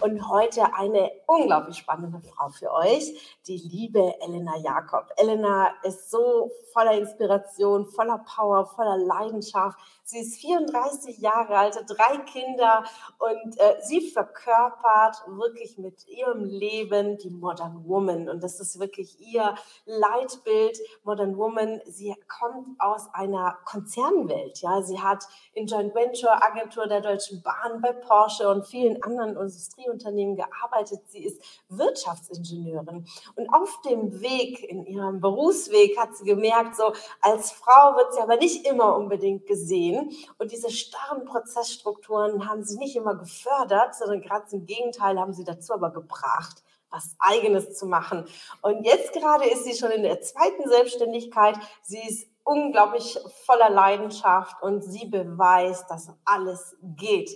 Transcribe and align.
Und 0.00 0.28
heute 0.30 0.72
eine 0.74 1.10
unglaublich 1.26 1.76
spannende 1.76 2.20
Frau 2.20 2.48
für 2.48 2.72
euch, 2.72 3.36
die 3.46 3.58
liebe 3.58 4.14
Elena 4.22 4.56
Jakob. 4.56 5.10
Elena 5.16 5.74
ist 5.82 6.10
so 6.10 6.50
voller 6.72 6.98
Inspiration, 6.98 7.84
voller 7.84 8.24
Power, 8.34 8.64
voller 8.64 8.96
Leidenschaft. 8.96 9.78
Sie 10.10 10.18
ist 10.18 10.40
34 10.40 11.18
Jahre 11.18 11.56
alt, 11.56 11.84
drei 11.86 12.18
Kinder 12.24 12.82
und 13.18 13.60
äh, 13.60 13.76
sie 13.84 14.00
verkörpert 14.00 15.22
wirklich 15.28 15.78
mit 15.78 16.08
ihrem 16.08 16.44
Leben 16.44 17.16
die 17.18 17.30
Modern 17.30 17.84
Woman. 17.86 18.28
Und 18.28 18.42
das 18.42 18.58
ist 18.58 18.80
wirklich 18.80 19.20
ihr 19.20 19.54
Leitbild, 19.86 20.80
Modern 21.04 21.36
Woman. 21.36 21.80
Sie 21.86 22.12
kommt 22.26 22.80
aus 22.80 23.08
einer 23.12 23.56
Konzernwelt. 23.64 24.58
Ja, 24.62 24.82
sie 24.82 25.00
hat 25.00 25.28
in 25.52 25.68
Joint 25.68 25.94
Venture 25.94 26.42
Agentur 26.42 26.88
der 26.88 27.02
Deutschen 27.02 27.40
Bahn 27.42 27.80
bei 27.80 27.92
Porsche 27.92 28.48
und 28.48 28.66
vielen 28.66 29.00
anderen 29.04 29.36
Industrieunternehmen 29.36 30.34
gearbeitet. 30.34 31.02
Sie 31.06 31.22
ist 31.22 31.40
Wirtschaftsingenieurin. 31.68 33.06
Und 33.36 33.48
auf 33.54 33.80
dem 33.82 34.20
Weg, 34.20 34.64
in 34.64 34.86
ihrem 34.86 35.20
Berufsweg, 35.20 35.96
hat 35.96 36.16
sie 36.16 36.24
gemerkt, 36.24 36.74
so 36.74 36.92
als 37.20 37.52
Frau 37.52 37.94
wird 37.94 38.12
sie 38.12 38.20
aber 38.20 38.38
nicht 38.38 38.66
immer 38.66 38.96
unbedingt 38.96 39.46
gesehen. 39.46 39.99
Und 40.38 40.52
diese 40.52 40.70
starren 40.70 41.24
Prozessstrukturen 41.24 42.48
haben 42.48 42.64
sie 42.64 42.78
nicht 42.78 42.96
immer 42.96 43.14
gefördert, 43.14 43.94
sondern 43.94 44.20
gerade 44.22 44.46
im 44.52 44.66
Gegenteil 44.66 45.18
haben 45.18 45.32
sie 45.32 45.44
dazu 45.44 45.72
aber 45.72 45.90
gebracht, 45.90 46.62
was 46.90 47.14
Eigenes 47.18 47.76
zu 47.76 47.86
machen. 47.86 48.26
Und 48.62 48.84
jetzt 48.84 49.12
gerade 49.12 49.48
ist 49.48 49.64
sie 49.64 49.74
schon 49.74 49.90
in 49.90 50.02
der 50.02 50.20
zweiten 50.20 50.68
Selbstständigkeit. 50.68 51.56
Sie 51.82 52.00
ist 52.00 52.26
unglaublich 52.44 53.18
voller 53.44 53.70
Leidenschaft 53.70 54.62
und 54.62 54.82
sie 54.82 55.06
beweist, 55.06 55.90
dass 55.90 56.10
alles 56.24 56.76
geht. 56.82 57.30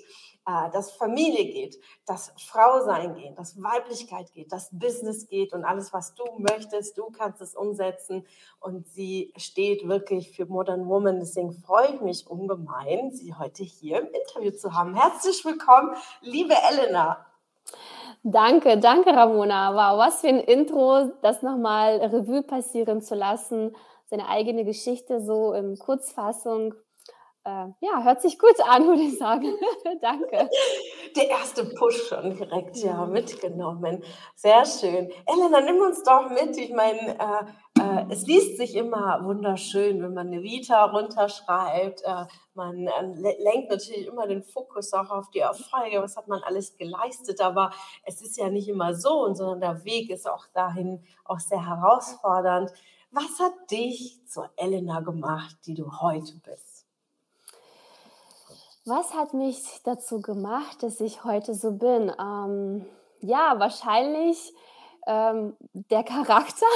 Äh, 0.46 0.70
dass 0.72 0.92
Familie 0.92 1.46
geht, 1.46 1.78
dass 2.04 2.34
Frausein 2.36 3.14
geht, 3.14 3.38
dass 3.38 3.62
Weiblichkeit 3.62 4.30
geht, 4.32 4.52
dass 4.52 4.68
Business 4.72 5.26
geht 5.26 5.54
und 5.54 5.64
alles, 5.64 5.94
was 5.94 6.14
du 6.14 6.24
möchtest, 6.36 6.98
du 6.98 7.08
kannst 7.10 7.40
es 7.40 7.54
umsetzen. 7.54 8.26
Und 8.60 8.86
sie 8.86 9.32
steht 9.38 9.88
wirklich 9.88 10.36
für 10.36 10.44
Modern 10.44 10.86
Woman. 10.86 11.18
Deswegen 11.18 11.54
freue 11.54 11.94
ich 11.94 12.00
mich 12.02 12.26
ungemein, 12.26 13.10
sie 13.10 13.34
heute 13.34 13.62
hier 13.62 14.02
im 14.02 14.08
Interview 14.08 14.50
zu 14.50 14.74
haben. 14.74 14.94
Herzlich 14.94 15.42
willkommen, 15.46 15.94
liebe 16.20 16.54
Elena. 16.70 17.24
Danke, 18.22 18.78
danke 18.78 19.16
Ramona. 19.16 19.72
Wow, 19.72 19.98
was 19.98 20.20
für 20.20 20.28
ein 20.28 20.40
Intro, 20.40 21.10
das 21.22 21.40
nochmal 21.40 21.96
Revue 21.96 22.42
passieren 22.42 23.00
zu 23.00 23.14
lassen, 23.14 23.74
seine 24.04 24.28
eigene 24.28 24.66
Geschichte 24.66 25.22
so 25.22 25.54
in 25.54 25.78
Kurzfassung 25.78 26.74
äh, 27.44 27.66
ja, 27.80 28.02
hört 28.02 28.22
sich 28.22 28.38
gut 28.38 28.58
an, 28.66 28.86
würde 28.86 29.02
ich 29.02 29.18
sagen. 29.18 29.54
Danke. 30.00 30.48
Der 31.14 31.28
erste 31.28 31.64
Push 31.64 32.08
schon 32.08 32.34
direkt 32.34 32.76
ja 32.78 33.04
mhm. 33.04 33.12
mitgenommen. 33.12 34.02
Sehr 34.34 34.64
schön. 34.64 35.10
Elena, 35.26 35.60
nimm 35.60 35.80
uns 35.80 36.02
doch 36.02 36.30
mit. 36.30 36.56
Ich 36.56 36.72
meine, 36.72 37.18
äh, 37.18 37.80
äh, 37.80 38.06
es 38.08 38.26
liest 38.26 38.56
sich 38.56 38.74
immer 38.74 39.24
wunderschön, 39.24 40.02
wenn 40.02 40.14
man 40.14 40.28
eine 40.28 40.42
Vita 40.42 40.86
runterschreibt. 40.86 42.02
Äh, 42.02 42.24
man 42.54 42.86
äh, 42.86 43.42
lenkt 43.42 43.70
natürlich 43.70 44.06
immer 44.06 44.26
den 44.26 44.42
Fokus 44.42 44.92
auch 44.94 45.10
auf 45.10 45.30
die 45.30 45.40
Erfolge. 45.40 46.00
Was 46.02 46.16
hat 46.16 46.28
man 46.28 46.42
alles 46.42 46.76
geleistet? 46.78 47.40
Aber 47.42 47.72
es 48.04 48.22
ist 48.22 48.38
ja 48.38 48.48
nicht 48.48 48.68
immer 48.68 48.94
so, 48.94 49.32
sondern 49.34 49.60
der 49.60 49.84
Weg 49.84 50.08
ist 50.08 50.28
auch 50.28 50.46
dahin 50.54 51.04
auch 51.24 51.40
sehr 51.40 51.66
herausfordernd. 51.68 52.72
Was 53.10 53.38
hat 53.38 53.70
dich 53.70 54.26
zur 54.26 54.50
Elena 54.56 55.00
gemacht, 55.00 55.56
die 55.66 55.74
du 55.74 56.00
heute 56.00 56.32
bist? 56.42 56.73
Was 58.86 59.14
hat 59.14 59.32
mich 59.32 59.80
dazu 59.84 60.20
gemacht, 60.20 60.82
dass 60.82 61.00
ich 61.00 61.24
heute 61.24 61.54
so 61.54 61.72
bin? 61.72 62.12
Ähm, 62.20 62.84
ja, 63.20 63.58
wahrscheinlich 63.58 64.52
ähm, 65.06 65.56
der 65.72 66.02
Charakter, 66.02 66.66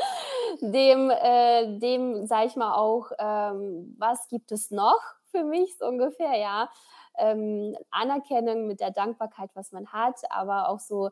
dem, 0.60 1.10
äh, 1.10 1.78
dem 1.78 2.26
sage 2.26 2.48
ich 2.48 2.56
mal 2.56 2.74
auch, 2.74 3.10
ähm, 3.18 3.96
was 3.98 4.28
gibt 4.28 4.52
es 4.52 4.70
noch 4.70 5.00
für 5.30 5.42
mich 5.42 5.78
so 5.78 5.86
ungefähr, 5.86 6.36
ja. 6.36 6.68
Ähm, 7.16 7.74
Anerkennung 7.90 8.66
mit 8.66 8.80
der 8.80 8.90
Dankbarkeit, 8.90 9.48
was 9.54 9.72
man 9.72 9.86
hat, 9.90 10.20
aber 10.30 10.68
auch 10.68 10.80
so 10.80 11.10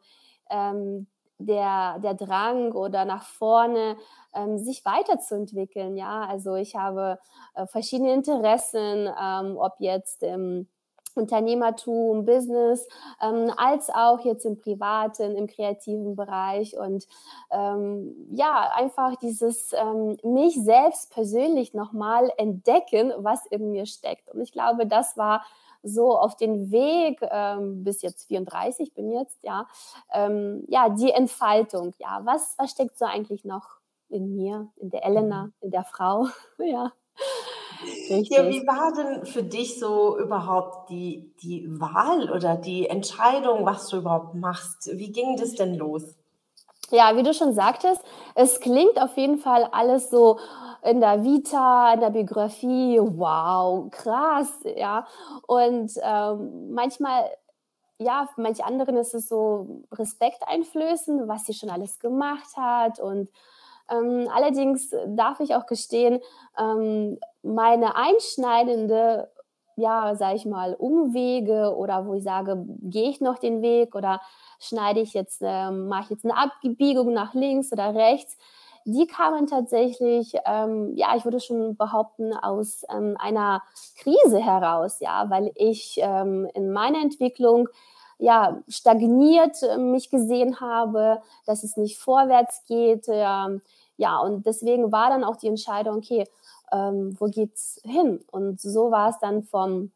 ähm, 0.50 1.06
der, 1.46 1.98
der 2.00 2.14
Drang 2.14 2.72
oder 2.72 3.04
nach 3.04 3.24
vorne, 3.24 3.96
ähm, 4.34 4.58
sich 4.58 4.84
weiterzuentwickeln. 4.84 5.96
Ja, 5.96 6.24
also 6.24 6.54
ich 6.54 6.76
habe 6.76 7.18
äh, 7.54 7.66
verschiedene 7.66 8.12
Interessen, 8.14 9.08
ähm, 9.20 9.56
ob 9.58 9.74
jetzt 9.78 10.22
im 10.22 10.68
Unternehmertum, 11.14 12.24
Business, 12.24 12.88
ähm, 13.20 13.52
als 13.56 13.90
auch 13.90 14.20
jetzt 14.20 14.44
im 14.44 14.58
privaten, 14.58 15.36
im 15.36 15.46
kreativen 15.46 16.16
Bereich 16.16 16.76
und 16.78 17.06
ähm, 17.50 18.14
ja, 18.30 18.70
einfach 18.74 19.16
dieses 19.16 19.72
ähm, 19.72 20.16
mich 20.22 20.54
selbst 20.62 21.12
persönlich 21.12 21.74
nochmal 21.74 22.30
entdecken, 22.38 23.12
was 23.18 23.44
in 23.46 23.70
mir 23.72 23.86
steckt. 23.86 24.30
Und 24.30 24.40
ich 24.40 24.52
glaube, 24.52 24.86
das 24.86 25.16
war 25.16 25.44
so 25.82 26.16
auf 26.16 26.36
den 26.36 26.70
Weg 26.70 27.20
ähm, 27.22 27.84
bis 27.84 28.02
jetzt 28.02 28.26
34 28.28 28.94
bin 28.94 29.10
jetzt, 29.10 29.42
ja, 29.42 29.66
ähm, 30.12 30.64
ja, 30.68 30.88
die 30.88 31.10
Entfaltung, 31.10 31.94
ja, 31.98 32.20
was, 32.24 32.54
was 32.58 32.70
steckt 32.70 32.98
so 32.98 33.04
eigentlich 33.04 33.44
noch 33.44 33.80
in 34.08 34.34
mir, 34.34 34.68
in 34.76 34.90
der 34.90 35.04
Elena, 35.04 35.44
mhm. 35.44 35.52
in 35.60 35.70
der 35.70 35.84
Frau, 35.84 36.26
ja. 36.58 36.92
Richtig. 37.82 38.30
Ja, 38.30 38.48
wie 38.48 38.64
war 38.66 38.92
denn 38.92 39.26
für 39.26 39.42
dich 39.42 39.80
so 39.80 40.16
überhaupt 40.18 40.88
die, 40.90 41.34
die 41.42 41.66
Wahl 41.80 42.30
oder 42.30 42.56
die 42.56 42.88
Entscheidung, 42.88 43.66
was 43.66 43.88
du 43.88 43.98
überhaupt 43.98 44.34
machst? 44.34 44.90
Wie 44.92 45.10
ging 45.10 45.36
das 45.36 45.54
denn 45.54 45.74
los? 45.74 46.14
Ja, 46.90 47.16
wie 47.16 47.22
du 47.22 47.32
schon 47.32 47.54
sagtest, 47.54 48.02
es 48.34 48.60
klingt 48.60 49.00
auf 49.00 49.16
jeden 49.16 49.38
Fall 49.38 49.64
alles 49.72 50.10
so 50.10 50.38
in 50.82 51.00
der 51.00 51.22
Vita, 51.24 51.94
in 51.94 52.00
der 52.00 52.10
Biografie, 52.10 52.98
wow, 53.00 53.90
krass, 53.90 54.52
ja. 54.76 55.06
Und 55.46 55.92
ähm, 56.02 56.72
manchmal, 56.74 57.30
ja, 57.98 58.28
für 58.34 58.40
manche 58.40 58.64
anderen 58.64 58.96
ist 58.96 59.14
es 59.14 59.28
so 59.28 59.84
Respekt 59.92 60.42
einflößen, 60.46 61.28
was 61.28 61.46
sie 61.46 61.54
schon 61.54 61.70
alles 61.70 61.98
gemacht 62.00 62.56
hat. 62.56 62.98
Und 63.00 63.30
ähm, 63.90 64.28
allerdings 64.34 64.90
darf 65.06 65.40
ich 65.40 65.54
auch 65.54 65.66
gestehen, 65.66 66.20
ähm, 66.58 67.18
meine 67.42 67.96
einschneidende 67.96 69.30
ja, 69.76 70.14
sag 70.16 70.36
ich 70.36 70.44
mal, 70.44 70.74
Umwege 70.74 71.74
oder 71.74 72.06
wo 72.06 72.14
ich 72.14 72.22
sage, 72.22 72.64
gehe 72.82 73.08
ich 73.08 73.20
noch 73.20 73.38
den 73.38 73.62
Weg 73.62 73.94
oder 73.94 74.20
schneide 74.58 75.00
ich 75.00 75.14
jetzt, 75.14 75.40
äh, 75.42 75.70
mache 75.70 76.04
ich 76.04 76.10
jetzt 76.10 76.24
eine 76.24 76.36
Abbiegung 76.36 77.12
nach 77.12 77.34
links 77.34 77.72
oder 77.72 77.94
rechts, 77.94 78.36
die 78.84 79.06
kamen 79.06 79.46
tatsächlich, 79.46 80.34
ähm, 80.46 80.92
ja, 80.96 81.14
ich 81.16 81.24
würde 81.24 81.40
schon 81.40 81.76
behaupten, 81.76 82.32
aus 82.34 82.84
ähm, 82.90 83.16
einer 83.18 83.62
Krise 83.96 84.38
heraus, 84.40 85.00
ja, 85.00 85.28
weil 85.30 85.52
ich 85.56 85.98
ähm, 86.02 86.48
in 86.54 86.72
meiner 86.72 87.00
Entwicklung 87.02 87.68
ja 88.18 88.62
stagniert 88.68 89.62
äh, 89.62 89.78
mich 89.78 90.10
gesehen 90.10 90.60
habe, 90.60 91.22
dass 91.46 91.64
es 91.64 91.76
nicht 91.76 91.98
vorwärts 91.98 92.64
geht, 92.66 93.08
äh, 93.08 93.58
ja, 93.96 94.18
und 94.18 94.46
deswegen 94.46 94.90
war 94.92 95.10
dann 95.10 95.24
auch 95.24 95.36
die 95.36 95.48
Entscheidung, 95.48 95.96
okay, 95.98 96.26
ähm, 96.72 97.14
wo 97.20 97.26
geht's 97.26 97.80
hin? 97.84 98.24
Und 98.30 98.60
so 98.60 98.90
war 98.90 99.10
es 99.10 99.18
dann 99.20 99.42
vom 99.44 99.92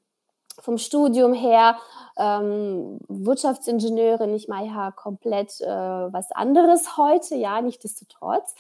vom 0.61 0.79
Studium 0.79 1.33
her 1.33 1.77
ähm, 2.19 2.99
Wirtschaftsingenieurin, 3.09 4.35
ich 4.35 4.49
mache 4.49 4.67
ja 4.67 4.91
komplett 4.91 5.61
äh, 5.61 5.67
was 5.67 6.33
anderes 6.33 6.97
heute, 6.97 7.35
ja, 7.35 7.61
nichtsdestotrotz 7.61 8.55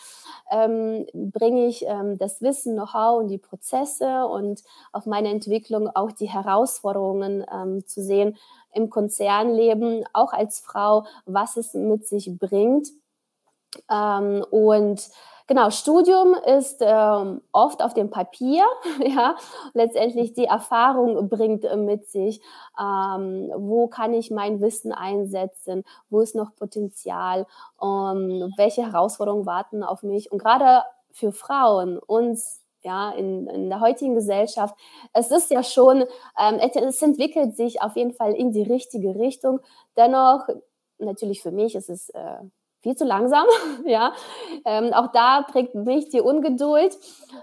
ähm, 0.50 1.06
bringe 1.14 1.66
ich 1.66 1.84
ähm, 1.86 2.18
das 2.18 2.42
Wissen, 2.42 2.74
Know-how 2.74 3.20
und 3.20 3.28
die 3.28 3.38
Prozesse 3.38 4.26
und 4.26 4.62
auf 4.92 5.06
meine 5.06 5.30
Entwicklung 5.30 5.88
auch 5.88 6.12
die 6.12 6.28
Herausforderungen 6.28 7.44
ähm, 7.52 7.86
zu 7.86 8.02
sehen 8.02 8.36
im 8.74 8.90
Konzernleben, 8.90 10.04
auch 10.12 10.32
als 10.32 10.60
Frau, 10.60 11.06
was 11.24 11.56
es 11.56 11.72
mit 11.72 12.06
sich 12.06 12.38
bringt. 12.38 12.88
Ähm, 13.90 14.44
und 14.50 15.08
Genau, 15.48 15.70
Studium 15.70 16.34
ist 16.34 16.78
ähm, 16.80 17.40
oft 17.52 17.80
auf 17.80 17.94
dem 17.94 18.10
Papier, 18.10 18.64
ja. 19.06 19.36
Letztendlich 19.74 20.32
die 20.34 20.46
Erfahrung 20.46 21.28
bringt 21.28 21.64
äh, 21.64 21.76
mit 21.76 22.08
sich, 22.08 22.40
ähm, 22.80 23.52
wo 23.56 23.86
kann 23.86 24.12
ich 24.12 24.30
mein 24.32 24.60
Wissen 24.60 24.92
einsetzen, 24.92 25.84
wo 26.10 26.20
ist 26.20 26.34
noch 26.34 26.54
Potenzial, 26.56 27.46
ähm, 27.80 28.52
welche 28.56 28.82
Herausforderungen 28.82 29.46
warten 29.46 29.84
auf 29.84 30.02
mich. 30.02 30.32
Und 30.32 30.38
gerade 30.38 30.82
für 31.12 31.30
Frauen, 31.32 31.98
uns 31.98 32.60
ja, 32.82 33.10
in, 33.12 33.46
in 33.48 33.68
der 33.68 33.80
heutigen 33.80 34.14
Gesellschaft. 34.14 34.74
Es 35.12 35.30
ist 35.32 35.50
ja 35.50 35.62
schon, 35.64 36.02
ähm, 36.38 36.60
es 36.60 37.02
entwickelt 37.02 37.56
sich 37.56 37.82
auf 37.82 37.96
jeden 37.96 38.12
Fall 38.12 38.32
in 38.34 38.52
die 38.52 38.62
richtige 38.62 39.16
Richtung. 39.16 39.58
Dennoch, 39.96 40.46
natürlich 40.98 41.42
für 41.42 41.50
mich 41.50 41.74
ist 41.74 41.90
es 41.90 42.10
äh, 42.10 42.38
viel 42.86 42.96
zu 42.96 43.04
langsam. 43.04 43.46
ja, 43.84 44.12
ähm, 44.64 44.92
auch 44.92 45.10
da 45.10 45.42
prägt 45.42 45.74
mich 45.74 46.08
die 46.08 46.20
Ungeduld. 46.20 46.96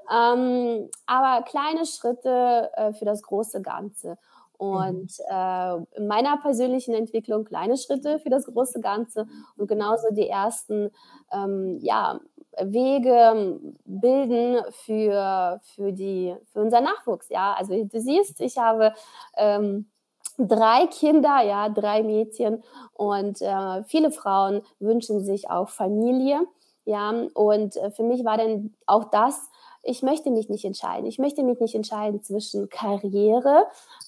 Ähm, 0.10 0.90
aber 1.06 1.44
kleine 1.44 1.86
Schritte 1.86 2.72
äh, 2.75 2.94
für 2.94 3.04
das 3.04 3.22
große 3.24 3.62
Ganze. 3.62 4.18
Und 4.57 5.19
mhm. 5.19 5.25
äh, 5.30 5.75
in 5.98 6.07
meiner 6.07 6.38
persönlichen 6.38 6.94
Entwicklung 6.94 7.44
kleine 7.44 7.75
Schritte 7.75 8.19
für 8.19 8.30
das 8.30 8.45
große 8.45 8.80
Ganze 8.80 9.28
und 9.57 9.68
genauso 9.68 10.07
die 10.12 10.30
ersten 10.30 10.92
ähm, 11.34 11.80
ja, 11.81 12.22
Wege 12.62 13.60
bilden 13.84 14.62
für, 14.72 15.60
für, 15.75 15.92
die, 15.92 16.34
für 16.54 16.62
unser 16.62 16.80
Nachwuchs. 16.80 17.28
Ja, 17.28 17.54
also 17.57 17.84
du 17.84 18.00
siehst, 18.00 18.40
ich 18.40 18.57
habe 18.57 18.94
ähm, 19.36 19.90
drei 20.38 20.88
Kinder, 20.88 21.41
ja, 21.44 21.69
drei 21.69 22.03
Mädchen 22.03 22.63
und 22.94 23.41
äh, 23.41 23.83
viele 23.85 24.12
Frauen 24.12 24.62
wünschen 24.80 25.24
sich 25.24 25.50
auch 25.50 25.69
Familie. 25.69 26.39
Ja, 26.85 27.12
und 27.33 27.77
äh, 27.77 27.91
für 27.91 28.03
mich 28.03 28.25
war 28.25 28.38
dann 28.38 28.74
auch 28.85 29.06
das, 29.06 29.50
ich 29.83 30.01
möchte 30.01 30.31
mich 30.31 30.50
nicht 30.50 30.65
entscheiden. 30.65 31.06
Ich 31.06 31.19
möchte 31.19 31.44
mich 31.44 31.59
nicht 31.59 31.75
entscheiden 31.75 32.21
zwischen 32.21 32.69
Karriere 32.69 33.65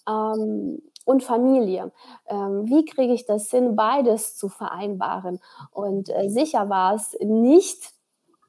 ähm, 0.09 0.81
und 1.05 1.23
Familie. 1.23 1.91
Ähm, 2.27 2.65
wie 2.65 2.85
kriege 2.85 3.13
ich 3.13 3.25
das 3.25 3.49
hin, 3.51 3.75
beides 3.75 4.37
zu 4.37 4.49
vereinbaren? 4.49 5.39
Und 5.71 6.09
äh, 6.09 6.29
sicher 6.29 6.69
war 6.69 6.95
es 6.95 7.15
nicht 7.19 7.93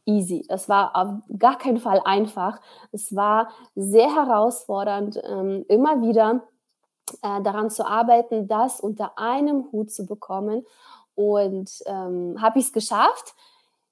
easy. 0.06 0.44
Es 0.48 0.68
war 0.68 0.94
auf 0.96 1.38
gar 1.38 1.58
keinen 1.58 1.78
Fall 1.78 2.00
einfach. 2.04 2.60
Es 2.92 3.14
war 3.14 3.48
sehr 3.74 4.14
herausfordernd, 4.14 5.20
ähm, 5.28 5.64
immer 5.68 6.00
wieder 6.00 6.42
äh, 7.22 7.42
daran 7.42 7.70
zu 7.70 7.86
arbeiten, 7.86 8.48
das 8.48 8.80
unter 8.80 9.18
einem 9.18 9.70
Hut 9.72 9.90
zu 9.90 10.06
bekommen. 10.06 10.66
Und 11.14 11.70
ähm, 11.86 12.36
habe 12.40 12.58
ich 12.58 12.66
es 12.66 12.72
geschafft? 12.72 13.34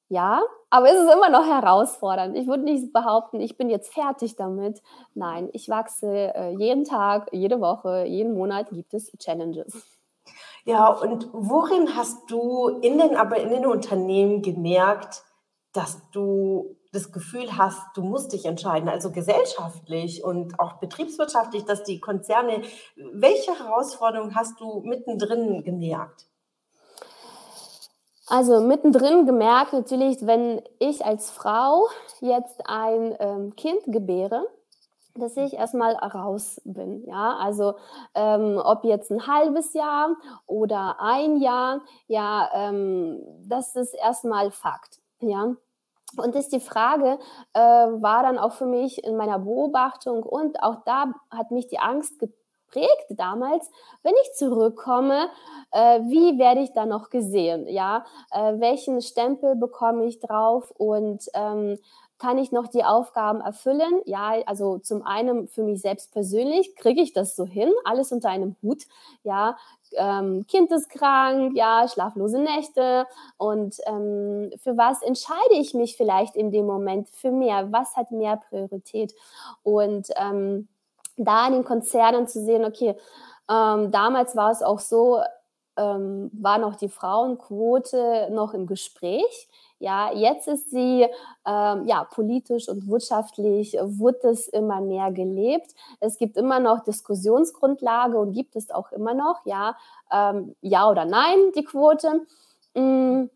Ja, 0.09 0.43
aber 0.69 0.91
es 0.91 0.99
ist 0.99 1.13
immer 1.13 1.31
noch 1.31 1.47
herausfordernd. 1.47 2.37
Ich 2.37 2.47
würde 2.47 2.65
nicht 2.65 2.93
behaupten, 2.93 3.41
ich 3.41 3.57
bin 3.57 3.71
jetzt 3.71 3.93
fertig 3.93 4.37
damit. 4.37 4.83
Nein, 5.15 5.49
ich 5.53 5.69
wachse 5.69 6.35
äh, 6.35 6.51
jeden 6.57 6.85
Tag, 6.85 7.29
jede 7.33 7.61
Woche, 7.61 8.05
jeden 8.05 8.35
Monat 8.35 8.69
gibt 8.71 8.93
es 8.93 9.11
Challenges. 9.19 9.73
Ja, 10.65 10.89
und 10.89 11.29
worin 11.33 11.97
hast 11.97 12.31
du 12.31 12.69
in 12.81 12.99
den, 12.99 13.17
aber 13.17 13.37
in 13.37 13.51
den 13.51 13.67
Unternehmen 13.67 14.43
gemerkt, 14.43 15.23
dass 15.73 16.03
du 16.11 16.77
das 16.95 17.13
Gefühl 17.13 17.57
hast, 17.57 17.81
du 17.95 18.03
musst 18.03 18.33
dich 18.33 18.45
entscheiden, 18.45 18.89
also 18.89 19.11
gesellschaftlich 19.11 20.23
und 20.23 20.61
auch 20.61 20.75
betriebswirtschaftlich, 20.75 21.65
dass 21.65 21.83
die 21.83 22.01
Konzerne, 22.01 22.63
welche 22.97 23.59
Herausforderungen 23.59 24.35
hast 24.35 24.61
du 24.61 24.81
mittendrin 24.81 25.65
gemerkt? 25.65 26.27
Also 28.27 28.61
mittendrin 28.61 29.27
gemerkt 29.27 29.73
natürlich, 29.73 30.27
wenn 30.27 30.63
ich 30.79 31.05
als 31.05 31.31
Frau 31.31 31.89
jetzt 32.21 32.63
ein 32.67 33.15
ähm, 33.19 33.55
Kind 33.55 33.81
gebäre, 33.87 34.47
dass 35.15 35.37
ich 35.37 35.55
erstmal 35.55 35.95
raus 35.95 36.61
bin. 36.65 37.05
Ja, 37.07 37.37
also 37.37 37.75
ähm, 38.15 38.61
ob 38.63 38.85
jetzt 38.85 39.11
ein 39.11 39.27
halbes 39.27 39.75
Jahr 39.75 40.17
oder 40.47 40.97
ein 41.01 41.37
Jahr, 41.37 41.83
ja, 42.07 42.49
ähm, 42.55 43.23
das 43.47 43.77
ist 43.77 43.95
erstmal 43.95 44.51
Fakt. 44.51 45.01
Ja, 45.21 45.55
und 46.19 46.35
ist 46.35 46.53
die 46.53 46.61
Frage, 46.61 47.19
äh, 47.53 47.61
war 47.61 48.23
dann 48.23 48.39
auch 48.39 48.53
für 48.53 48.67
mich 48.67 49.05
in 49.05 49.17
meiner 49.17 49.39
Beobachtung 49.39 50.23
und 50.23 50.63
auch 50.63 50.85
da 50.85 51.13
hat 51.31 51.51
mich 51.51 51.67
die 51.67 51.79
Angst 51.79 52.19
geprägt 52.19 53.07
damals, 53.11 53.71
wenn 54.03 54.15
ich 54.23 54.33
zurückkomme, 54.35 55.29
äh, 55.71 56.01
wie 56.03 56.39
werde 56.39 56.61
ich 56.61 56.73
da 56.73 56.87
noch 56.87 57.11
gesehen? 57.11 57.69
Ja, 57.69 58.05
äh, 58.33 58.59
welchen 58.59 59.01
Stempel 59.01 59.57
bekomme 59.57 60.07
ich 60.07 60.21
drauf 60.21 60.71
und 60.77 61.25
ähm, 61.35 61.79
kann 62.19 62.39
ich 62.39 62.53
noch 62.53 62.69
die 62.69 62.85
Aufgaben 62.85 63.41
erfüllen? 63.41 64.01
Ja, 64.05 64.35
also 64.47 64.79
zum 64.79 65.03
einen 65.03 65.49
für 65.49 65.63
mich 65.63 65.81
selbst 65.81 66.13
persönlich 66.13 66.75
kriege 66.77 67.03
ich 67.03 67.13
das 67.13 67.37
so 67.37 67.45
hin, 67.45 67.73
alles 67.85 68.13
unter 68.13 68.29
einem 68.31 68.57
Hut. 68.63 68.85
Ja, 69.25 69.57
ähm, 69.97 70.47
Kind 70.47 70.71
ist 70.73 70.91
krank, 70.91 71.57
ja, 71.57 71.87
schlaflose 71.89 72.39
Nächte 72.39 73.07
und 73.37 73.77
ähm, 73.87 74.53
für 74.63 74.77
was 74.77 75.03
entscheide 75.03 75.55
ich 75.55 75.75
mich 75.75 75.97
vielleicht 75.97 76.37
in 76.37 76.51
dem 76.51 76.67
Moment 76.67 77.09
für 77.09 77.31
mehr? 77.31 77.73
Was 77.73 77.97
hat 77.97 78.11
mehr 78.11 78.37
Priorität? 78.37 79.15
Und 79.63 80.09
ähm, 80.17 80.69
da 81.17 81.47
in 81.47 81.55
den 81.55 81.65
Konzernen 81.65 82.27
zu 82.27 82.45
sehen, 82.45 82.65
okay, 82.65 82.97
ähm, 83.49 83.91
damals 83.91 84.37
war 84.37 84.51
es 84.51 84.63
auch 84.63 84.79
so, 84.79 85.21
ähm, 85.77 86.31
war 86.33 86.59
noch 86.59 86.77
die 86.77 86.89
Frauenquote 86.89 88.29
noch 88.31 88.55
im 88.55 88.67
Gespräch. 88.67 89.49
Ja, 89.85 90.11
jetzt 90.15 90.49
ist 90.49 90.71
sie 90.71 91.07
ähm, 91.47 91.85
ja 91.85 92.05
politisch 92.11 92.71
und 92.71 92.89
wirtschaftlich 92.89 93.75
wird 93.75 94.25
es 94.25 94.49
immer 94.49 94.81
mehr 94.81 95.13
gelebt. 95.13 95.75
Es 96.01 96.17
gibt 96.17 96.39
immer 96.39 96.59
noch 96.59 96.85
Diskussionsgrundlage 96.85 98.17
und 98.17 98.33
gibt 98.33 98.57
es 98.57 98.71
auch 98.71 98.93
immer 98.93 99.13
noch, 99.13 99.45
ja, 99.45 99.77
ähm, 100.11 100.57
ja 100.63 100.89
oder 100.89 101.05
nein, 101.05 101.37
die 101.55 101.65
Quote. 101.65 102.23
Mhm. 102.75 103.29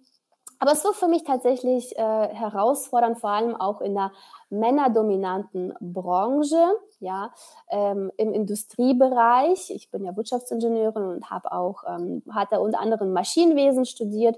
Aber 0.58 0.72
es 0.72 0.82
wird 0.84 0.96
für 0.96 1.06
mich 1.06 1.22
tatsächlich 1.22 1.96
äh, 1.98 2.00
herausfordernd, 2.00 3.18
vor 3.18 3.30
allem 3.30 3.54
auch 3.54 3.82
in 3.82 3.94
der 3.94 4.10
männerdominanten 4.48 5.74
Branche, 5.80 6.64
ja, 6.98 7.30
ähm, 7.68 8.10
im 8.16 8.32
Industriebereich. 8.32 9.70
Ich 9.70 9.90
bin 9.90 10.02
ja 10.02 10.16
Wirtschaftsingenieurin 10.16 11.04
und 11.04 11.30
habe 11.30 11.52
auch, 11.52 11.84
ähm, 11.86 12.22
hatte 12.30 12.58
unter 12.58 12.80
anderem 12.80 13.12
Maschinenwesen 13.12 13.84
studiert. 13.84 14.36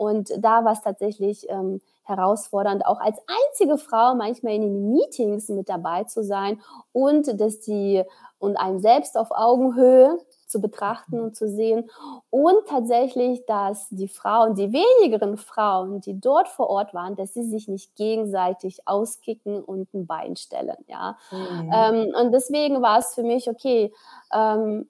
Und 0.00 0.32
da 0.38 0.64
war 0.64 0.72
es 0.72 0.80
tatsächlich 0.80 1.46
ähm, 1.50 1.82
herausfordernd, 2.04 2.86
auch 2.86 3.00
als 3.00 3.18
einzige 3.48 3.76
Frau 3.76 4.14
manchmal 4.14 4.54
in 4.54 4.62
den 4.62 4.92
Meetings 4.92 5.50
mit 5.50 5.68
dabei 5.68 6.04
zu 6.04 6.24
sein 6.24 6.58
und 6.92 7.38
dass 7.38 7.60
die 7.60 8.02
und 8.38 8.56
einem 8.56 8.78
selbst 8.78 9.18
auf 9.18 9.28
Augenhöhe 9.30 10.18
zu 10.46 10.62
betrachten 10.62 11.20
und 11.20 11.36
zu 11.36 11.50
sehen. 11.50 11.90
Und 12.30 12.66
tatsächlich, 12.66 13.44
dass 13.44 13.88
die 13.90 14.08
Frauen, 14.08 14.54
die 14.54 14.72
wenigeren 14.72 15.36
Frauen, 15.36 16.00
die 16.00 16.18
dort 16.18 16.48
vor 16.48 16.70
Ort 16.70 16.94
waren, 16.94 17.14
dass 17.14 17.34
sie 17.34 17.44
sich 17.44 17.68
nicht 17.68 17.94
gegenseitig 17.94 18.88
auskicken 18.88 19.62
und 19.62 19.92
ein 19.92 20.06
Bein 20.06 20.34
stellen. 20.34 20.82
Ja? 20.86 21.18
Mhm. 21.30 21.72
Ähm, 21.74 22.14
und 22.18 22.32
deswegen 22.32 22.80
war 22.80 23.00
es 23.00 23.14
für 23.14 23.22
mich, 23.22 23.50
okay, 23.50 23.92
ähm, 24.32 24.88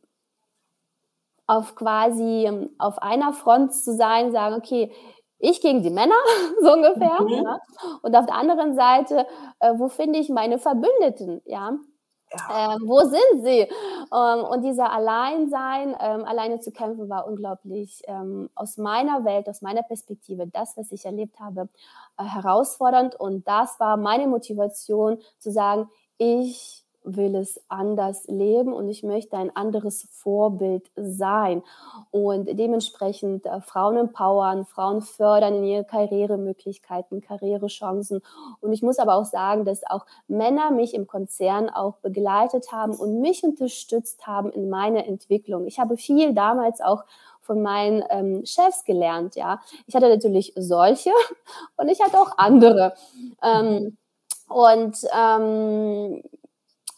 auf 1.51 1.75
quasi 1.75 2.45
ähm, 2.47 2.71
auf 2.79 3.03
einer 3.03 3.33
Front 3.33 3.75
zu 3.75 3.97
sein, 3.97 4.31
sagen, 4.31 4.55
okay, 4.55 4.93
ich 5.41 5.61
gegen 5.61 5.83
die 5.83 5.91
Männer, 5.91 6.15
so 6.63 6.73
ungefähr. 6.73 7.21
Mhm. 7.21 7.45
Ja? 7.45 7.59
Und 8.03 8.15
auf 8.15 8.27
der 8.27 8.37
anderen 8.37 8.77
Seite, 8.77 9.27
äh, 9.59 9.73
wo 9.77 9.89
finde 9.89 10.21
ich 10.21 10.29
meine 10.29 10.61
Verbündeten? 10.61 11.43
Ja, 11.47 11.73
ja. 12.33 12.75
Ähm, 12.75 12.83
wo 12.87 13.01
sind 13.01 13.43
sie? 13.43 13.67
Ähm, 14.15 14.45
und 14.45 14.63
dieser 14.63 14.93
Alleinsein, 14.93 15.97
ähm, 15.99 16.25
alleine 16.25 16.61
zu 16.61 16.71
kämpfen, 16.71 17.09
war 17.09 17.27
unglaublich 17.27 18.01
ähm, 18.07 18.49
aus 18.55 18.77
meiner 18.77 19.25
Welt, 19.25 19.49
aus 19.49 19.61
meiner 19.61 19.83
Perspektive, 19.83 20.47
das, 20.47 20.77
was 20.77 20.93
ich 20.93 21.05
erlebt 21.05 21.41
habe, 21.41 21.69
äh, 22.17 22.23
herausfordernd. 22.23 23.19
Und 23.19 23.49
das 23.49 23.81
war 23.81 23.97
meine 23.97 24.29
Motivation 24.29 25.19
zu 25.41 25.51
sagen, 25.51 25.91
ich 26.17 26.85
will 27.03 27.35
es 27.35 27.61
anders 27.69 28.25
leben 28.27 28.73
und 28.73 28.89
ich 28.89 29.03
möchte 29.03 29.37
ein 29.37 29.55
anderes 29.57 30.07
Vorbild 30.11 30.91
sein 30.97 31.63
und 32.11 32.47
dementsprechend 32.59 33.47
äh, 33.47 33.61
Frauen 33.61 33.97
empowern, 33.97 34.67
Frauen 34.67 35.03
fördern 35.03 35.57
in 35.57 35.65
ihre 35.65 35.85
Karrieremöglichkeiten, 35.85 37.21
Karrierechancen. 37.21 38.21
Und 38.61 38.73
ich 38.73 38.83
muss 38.83 38.99
aber 38.99 39.15
auch 39.15 39.25
sagen, 39.25 39.65
dass 39.65 39.83
auch 39.89 40.05
Männer 40.29 40.71
mich 40.71 40.95
im 40.95 41.07
Konzern 41.07 41.71
auch 41.71 41.97
begleitet 41.99 42.73
haben 42.73 42.95
und 42.95 43.21
mich 43.21 43.45
unterstützt 43.45 44.27
haben 44.27 44.51
in 44.51 44.69
meiner 44.69 45.07
Entwicklung. 45.07 45.67
Ich 45.67 45.79
habe 45.79 45.97
viel 45.97 46.35
damals 46.35 46.81
auch 46.81 47.05
von 47.41 47.63
meinen 47.63 48.05
ähm, 48.11 48.45
Chefs 48.45 48.85
gelernt, 48.85 49.35
ja. 49.35 49.61
Ich 49.87 49.97
hatte 49.97 50.09
natürlich 50.09 50.53
solche 50.57 51.11
und 51.77 51.89
ich 51.89 52.01
hatte 52.01 52.19
auch 52.21 52.37
andere. 52.37 52.95
Ähm, 53.43 53.97
und 54.49 54.97
ähm, 55.17 56.23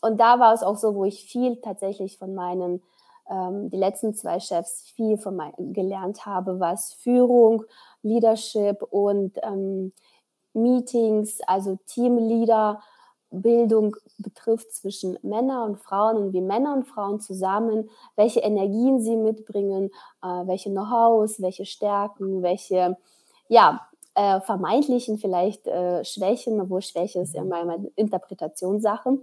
und 0.02 0.18
da 0.20 0.38
war 0.40 0.52
es 0.52 0.62
auch 0.62 0.76
so, 0.76 0.94
wo 0.94 1.04
ich 1.04 1.24
viel 1.24 1.56
tatsächlich 1.62 2.18
von 2.18 2.34
meinen, 2.34 2.82
ähm, 3.30 3.70
die 3.70 3.76
letzten 3.78 4.14
zwei 4.14 4.40
Chefs 4.40 4.90
viel 4.94 5.16
von 5.16 5.36
mein, 5.36 5.52
gelernt 5.72 6.26
habe, 6.26 6.60
was 6.60 6.92
Führung, 6.92 7.64
Leadership 8.02 8.82
und 8.90 9.38
ähm, 9.42 9.92
Meetings, 10.54 11.40
also 11.46 11.78
Teamleader, 11.86 12.80
Bildung 13.30 13.96
betrifft 14.18 14.72
zwischen 14.72 15.18
Männern 15.22 15.70
und 15.70 15.80
Frauen 15.80 16.16
und 16.18 16.32
wie 16.34 16.42
Männer 16.42 16.74
und 16.74 16.84
Frauen 16.84 17.20
zusammen, 17.20 17.88
welche 18.14 18.40
Energien 18.40 19.00
sie 19.00 19.16
mitbringen, 19.16 19.90
äh, 20.22 20.26
welche 20.46 20.70
Know-hows, 20.70 21.40
welche 21.40 21.64
Stärken, 21.64 22.42
welche 22.42 22.96
ja, 23.48 23.80
äh, 24.14 24.40
vermeintlichen 24.40 25.18
vielleicht 25.18 25.66
äh, 25.66 26.04
Schwächen, 26.04 26.68
wo 26.68 26.80
Schwäche 26.80 27.20
ist 27.20 27.34
immer 27.34 27.56
eine 27.56 27.90
Interpretationssache. 27.96 29.18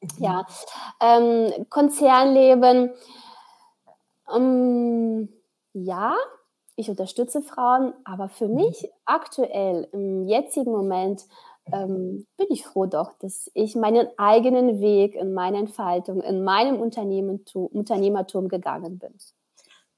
Mhm. 0.00 0.08
Ja, 0.18 0.46
ähm, 1.00 1.66
Konzernleben, 1.70 2.92
ähm, 4.34 5.28
ja, 5.72 6.14
ich 6.76 6.90
unterstütze 6.90 7.42
Frauen, 7.42 7.94
aber 8.04 8.28
für 8.28 8.48
mhm. 8.48 8.56
mich 8.56 8.90
aktuell 9.04 9.88
im 9.92 10.24
jetzigen 10.24 10.72
Moment 10.72 11.24
ähm, 11.72 12.26
bin 12.36 12.46
ich 12.50 12.64
froh 12.64 12.86
doch, 12.86 13.12
dass 13.18 13.50
ich 13.54 13.74
meinen 13.74 14.06
eigenen 14.18 14.80
Weg 14.80 15.14
in 15.14 15.32
meiner 15.32 15.58
Entfaltung, 15.58 16.20
in 16.20 16.44
meinem 16.44 16.80
Unternehmertum 16.80 18.48
gegangen 18.48 18.98
bin. 18.98 19.14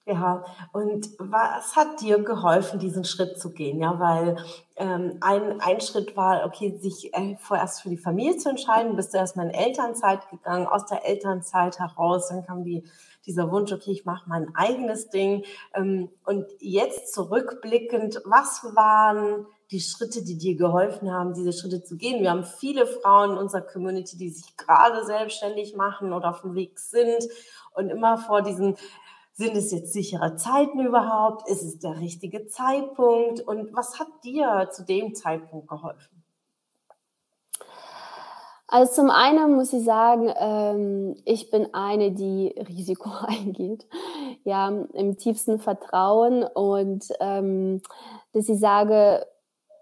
Ja, 0.09 0.43
und 0.73 1.07
was 1.19 1.77
hat 1.77 2.01
dir 2.01 2.23
geholfen, 2.23 2.79
diesen 2.79 3.05
Schritt 3.05 3.39
zu 3.39 3.51
gehen? 3.51 3.79
Ja, 3.79 4.01
weil 4.01 4.37
ähm, 4.77 5.19
ein, 5.21 5.61
ein 5.61 5.83
Schritt 5.83 6.17
war, 6.17 6.47
okay, 6.47 6.79
sich 6.79 7.13
äh, 7.13 7.37
vorerst 7.39 7.83
für 7.83 7.91
die 7.91 7.99
Familie 7.99 8.39
zu 8.39 8.49
entscheiden, 8.49 8.97
bist 8.97 9.13
du 9.13 9.19
erstmal 9.19 9.49
in 9.49 9.55
Elternzeit 9.55 10.31
gegangen, 10.31 10.67
aus 10.67 10.87
der 10.87 11.05
Elternzeit 11.05 11.79
heraus, 11.79 12.29
dann 12.29 12.43
kam 12.47 12.65
die, 12.65 12.85
dieser 13.27 13.51
Wunsch, 13.51 13.71
okay, 13.71 13.91
ich 13.91 14.07
mache 14.07 14.31
mein 14.31 14.51
eigenes 14.55 15.11
Ding. 15.11 15.45
Ähm, 15.75 16.09
und 16.25 16.47
jetzt 16.59 17.13
zurückblickend, 17.13 18.23
was 18.25 18.65
waren 18.75 19.45
die 19.71 19.81
Schritte, 19.81 20.25
die 20.25 20.39
dir 20.39 20.57
geholfen 20.57 21.13
haben, 21.13 21.35
diese 21.35 21.53
Schritte 21.53 21.85
zu 21.85 21.99
gehen? 21.99 22.23
Wir 22.23 22.31
haben 22.31 22.45
viele 22.45 22.87
Frauen 22.87 23.33
in 23.33 23.37
unserer 23.37 23.61
Community, 23.61 24.17
die 24.17 24.31
sich 24.31 24.57
gerade 24.57 25.05
selbstständig 25.05 25.77
machen 25.77 26.15
oder 26.15 26.31
auf 26.31 26.41
dem 26.41 26.55
Weg 26.55 26.79
sind 26.79 27.29
und 27.75 27.91
immer 27.91 28.17
vor 28.17 28.41
diesen 28.41 28.77
sind 29.39 29.57
es 29.57 29.71
jetzt 29.71 29.93
sichere 29.93 30.35
Zeiten 30.35 30.81
überhaupt? 30.81 31.49
Ist 31.49 31.63
es 31.63 31.79
der 31.79 32.01
richtige 32.01 32.49
Zeitpunkt? 32.49 33.41
Und 33.41 33.73
was 33.73 34.01
hat 34.01 34.09
dir 34.25 34.69
zu 34.73 34.85
dem 34.85 35.15
Zeitpunkt 35.15 35.69
geholfen? 35.69 36.25
Also 38.67 38.93
zum 38.93 39.11
einen 39.11 39.55
muss 39.55 39.73
ich 39.73 39.85
sagen, 39.85 40.35
ähm, 40.37 41.17
ich 41.25 41.51
bin 41.53 41.73
eine, 41.73 42.11
die 42.11 42.49
Risiko 42.69 43.11
eingeht, 43.27 43.87
ja, 44.43 44.69
im 44.69 45.17
tiefsten 45.17 45.61
Vertrauen 45.61 46.43
und 46.43 47.07
ähm, 47.21 47.81
dass 48.33 48.49
ich 48.49 48.59
sage, 48.59 49.25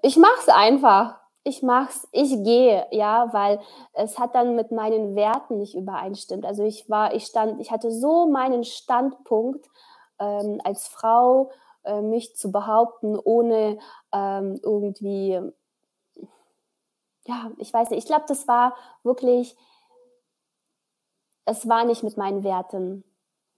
ich 0.02 0.18
mache 0.18 0.38
es 0.38 0.48
einfach 0.50 1.18
ich 1.46 1.62
mach's, 1.62 2.08
ich 2.10 2.42
gehe, 2.42 2.88
ja, 2.90 3.32
weil 3.32 3.60
es 3.92 4.18
hat 4.18 4.34
dann 4.34 4.56
mit 4.56 4.72
meinen 4.72 5.14
Werten 5.14 5.58
nicht 5.58 5.76
übereinstimmt. 5.76 6.44
Also 6.44 6.64
ich 6.64 6.90
war, 6.90 7.14
ich 7.14 7.26
stand, 7.26 7.60
ich 7.60 7.70
hatte 7.70 7.92
so 7.92 8.26
meinen 8.26 8.64
Standpunkt 8.64 9.64
ähm, 10.18 10.60
als 10.64 10.88
Frau, 10.88 11.52
äh, 11.84 12.00
mich 12.00 12.34
zu 12.34 12.50
behaupten, 12.50 13.16
ohne 13.16 13.78
ähm, 14.12 14.58
irgendwie, 14.60 15.40
ja, 17.26 17.52
ich 17.58 17.72
weiß 17.72 17.90
nicht, 17.90 18.00
ich 18.00 18.06
glaube, 18.06 18.24
das 18.26 18.48
war 18.48 18.74
wirklich, 19.04 19.56
es 21.44 21.68
war 21.68 21.84
nicht 21.84 22.02
mit 22.02 22.16
meinen 22.16 22.42
Werten 22.42 23.04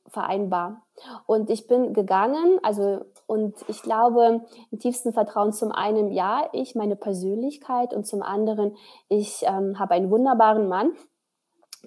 vereinbar. 0.07 0.83
Und 1.25 1.49
ich 1.49 1.67
bin 1.67 1.95
gegangen, 1.95 2.61
also 2.63 3.07
und 3.29 3.55
ich 3.69 3.83
glaube 3.83 4.41
im 4.71 4.79
tiefsten 4.79 5.13
Vertrauen 5.13 5.53
zum 5.53 5.71
einen, 5.71 6.11
ja, 6.11 6.49
ich, 6.53 6.75
meine 6.75 6.97
Persönlichkeit 6.97 7.93
und 7.93 8.07
zum 8.07 8.23
anderen, 8.23 8.75
ich 9.09 9.43
ähm, 9.43 9.79
habe 9.79 9.95
einen 9.95 10.11
wunderbaren 10.11 10.67
Mann, 10.67 10.93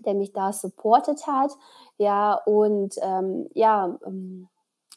der 0.05 0.13
mich 0.13 0.33
da 0.33 0.53
supportet 0.53 1.25
hat, 1.25 1.51
ja, 1.97 2.35
und 2.45 2.93
ähm, 3.01 3.49
ja, 3.55 3.97
ähm, 4.05 4.49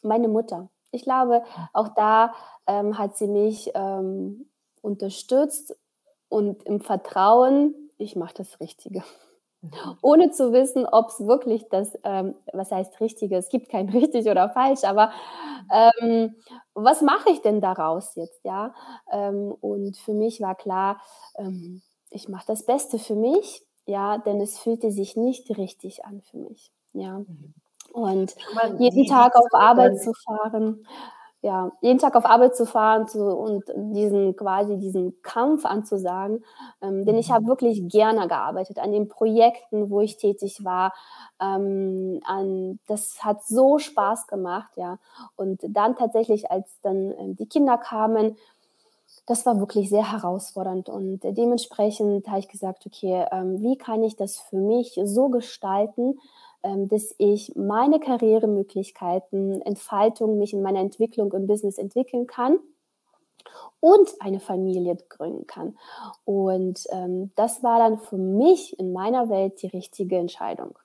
meine 0.03 0.27
Mutter. 0.27 0.69
Ich 0.91 1.03
glaube, 1.03 1.43
auch 1.73 1.89
da 1.89 2.33
ähm, 2.67 2.99
hat 2.99 3.17
sie 3.17 3.27
mich 3.27 3.71
ähm, 3.73 4.47
unterstützt 4.83 5.75
und 6.29 6.61
im 6.63 6.79
Vertrauen, 6.79 7.73
ich 7.97 8.15
mache 8.15 8.35
das 8.35 8.59
Richtige 8.59 9.03
ohne 10.01 10.31
zu 10.31 10.53
wissen, 10.53 10.85
ob 10.85 11.09
es 11.09 11.25
wirklich 11.25 11.65
das, 11.69 11.97
ähm, 12.03 12.35
was 12.53 12.71
heißt 12.71 12.99
Richtige, 13.01 13.37
es 13.37 13.49
gibt 13.49 13.69
kein 13.69 13.89
richtig 13.89 14.27
oder 14.29 14.49
falsch, 14.49 14.83
aber 14.83 15.11
ähm, 15.71 16.35
was 16.73 17.01
mache 17.01 17.29
ich 17.31 17.41
denn 17.41 17.61
daraus 17.61 18.15
jetzt, 18.15 18.43
ja? 18.43 18.73
Ähm, 19.11 19.53
und 19.61 19.97
für 19.97 20.13
mich 20.13 20.41
war 20.41 20.55
klar, 20.55 21.01
ähm, 21.37 21.81
ich 22.09 22.29
mache 22.29 22.45
das 22.47 22.65
Beste 22.65 22.99
für 22.99 23.15
mich, 23.15 23.63
ja, 23.85 24.17
denn 24.17 24.41
es 24.41 24.57
fühlte 24.59 24.91
sich 24.91 25.15
nicht 25.15 25.49
richtig 25.57 26.05
an 26.05 26.21
für 26.21 26.37
mich, 26.37 26.71
ja. 26.93 27.19
Mhm. 27.19 27.53
Und 27.91 28.35
jeden 28.79 29.05
Tag 29.07 29.35
auf 29.35 29.53
Arbeit 29.53 29.97
zu 30.01 30.11
fahren, 30.25 30.85
ja, 31.45 31.71
jeden 31.81 31.99
Tag 31.99 32.15
auf 32.15 32.25
Arbeit 32.25 32.55
zu 32.55 32.65
fahren 32.65 33.07
zu, 33.07 33.23
und 33.23 33.65
diesen 33.75 34.35
quasi 34.35 34.79
diesen 34.79 35.21
Kampf 35.21 35.63
anzusagen. 35.63 36.43
Ähm, 36.81 37.05
denn 37.05 37.17
ich 37.17 37.29
habe 37.29 37.43
mhm. 37.43 37.49
wirklich 37.49 37.87
gerne 37.87 38.27
gearbeitet 38.27 38.79
an 38.79 38.91
den 38.91 39.07
Projekten, 39.07 39.91
wo 39.91 40.01
ich 40.01 40.17
tätig 40.17 40.65
war. 40.65 40.91
Ähm, 41.39 42.19
an, 42.25 42.79
das 42.87 43.23
hat 43.23 43.45
so 43.45 43.77
Spaß 43.77 44.25
gemacht, 44.25 44.71
ja. 44.75 44.97
Und 45.35 45.61
dann 45.67 45.95
tatsächlich, 45.95 46.49
als 46.49 46.67
dann 46.81 47.13
ähm, 47.19 47.35
die 47.35 47.45
Kinder 47.45 47.77
kamen, 47.77 48.37
das 49.27 49.45
war 49.45 49.59
wirklich 49.59 49.89
sehr 49.89 50.11
herausfordernd 50.11 50.89
und 50.89 51.19
dementsprechend 51.23 52.27
habe 52.27 52.39
ich 52.39 52.47
gesagt, 52.47 52.85
okay, 52.85 53.25
ähm, 53.31 53.61
wie 53.61 53.77
kann 53.77 54.03
ich 54.03 54.15
das 54.15 54.39
für 54.39 54.57
mich 54.57 54.99
so 55.03 55.29
gestalten, 55.29 56.19
dass 56.87 57.13
ich 57.17 57.53
meine 57.55 57.99
Karrieremöglichkeiten, 57.99 59.61
Entfaltung, 59.61 60.37
mich 60.37 60.53
in 60.53 60.61
meiner 60.61 60.79
Entwicklung 60.79 61.31
im 61.33 61.47
Business 61.47 61.77
entwickeln 61.77 62.27
kann 62.27 62.59
und 63.79 64.09
eine 64.19 64.39
Familie 64.39 64.97
gründen 65.09 65.45
kann. 65.47 65.77
Und 66.23 66.85
ähm, 66.91 67.31
das 67.35 67.63
war 67.63 67.79
dann 67.79 67.99
für 67.99 68.17
mich 68.17 68.79
in 68.79 68.93
meiner 68.93 69.29
Welt 69.29 69.61
die 69.61 69.67
richtige 69.67 70.17
Entscheidung. 70.17 70.77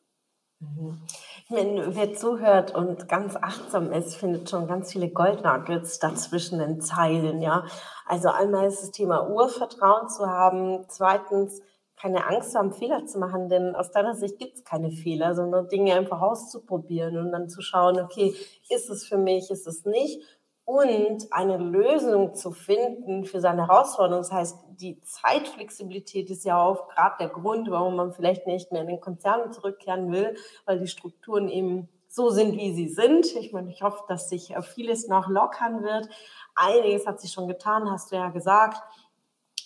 Mhm. 0.60 1.00
Ich 1.44 1.50
meine, 1.50 1.96
wer 1.96 2.14
zuhört 2.14 2.74
und 2.74 3.08
ganz 3.08 3.34
achtsam 3.36 3.90
ist, 3.92 4.16
findet 4.16 4.50
schon 4.50 4.68
ganz 4.68 4.92
viele 4.92 5.08
Goldnuggets 5.08 5.98
dazwischen 5.98 6.58
den 6.58 6.80
Zeilen, 6.80 7.40
ja. 7.40 7.64
Also 8.06 8.28
einmal 8.28 8.68
ist 8.68 8.82
das 8.82 8.90
Thema 8.90 9.28
Urvertrauen 9.28 10.08
zu 10.10 10.26
haben, 10.26 10.84
zweitens 10.88 11.62
keine 12.00 12.26
Angst 12.26 12.54
haben, 12.54 12.72
Fehler 12.72 13.04
zu 13.06 13.18
machen, 13.18 13.48
denn 13.48 13.74
aus 13.74 13.90
deiner 13.90 14.14
Sicht 14.14 14.38
gibt 14.38 14.56
es 14.56 14.64
keine 14.64 14.90
Fehler, 14.90 15.34
sondern 15.34 15.68
Dinge 15.68 15.94
einfach 15.94 16.22
auszuprobieren 16.22 17.18
und 17.18 17.30
dann 17.30 17.48
zu 17.48 17.60
schauen, 17.60 18.00
okay, 18.00 18.34
ist 18.68 18.88
es 18.88 19.06
für 19.06 19.18
mich, 19.18 19.50
ist 19.50 19.66
es 19.66 19.84
nicht? 19.84 20.22
Und 20.64 21.32
eine 21.32 21.56
Lösung 21.58 22.34
zu 22.34 22.52
finden 22.52 23.24
für 23.24 23.40
seine 23.40 23.66
Herausforderung. 23.66 24.22
Das 24.22 24.30
heißt, 24.32 24.56
die 24.80 25.00
Zeitflexibilität 25.02 26.30
ist 26.30 26.44
ja 26.44 26.62
auch 26.62 26.88
gerade 26.88 27.16
der 27.18 27.28
Grund, 27.28 27.70
warum 27.70 27.96
man 27.96 28.12
vielleicht 28.12 28.46
nicht 28.46 28.70
mehr 28.70 28.82
in 28.82 28.88
den 28.88 29.00
Konzern 29.00 29.52
zurückkehren 29.52 30.12
will, 30.12 30.36
weil 30.66 30.78
die 30.78 30.86
Strukturen 30.86 31.48
eben 31.48 31.88
so 32.08 32.30
sind, 32.30 32.56
wie 32.56 32.72
sie 32.72 32.88
sind. 32.88 33.26
Ich 33.36 33.52
meine, 33.52 33.70
ich 33.70 33.82
hoffe, 33.82 34.04
dass 34.08 34.28
sich 34.28 34.54
vieles 34.74 35.08
noch 35.08 35.28
lockern 35.28 35.82
wird. 35.82 36.08
Einiges 36.54 37.06
hat 37.06 37.20
sich 37.20 37.32
schon 37.32 37.48
getan, 37.48 37.90
hast 37.90 38.12
du 38.12 38.16
ja 38.16 38.30
gesagt. 38.30 38.82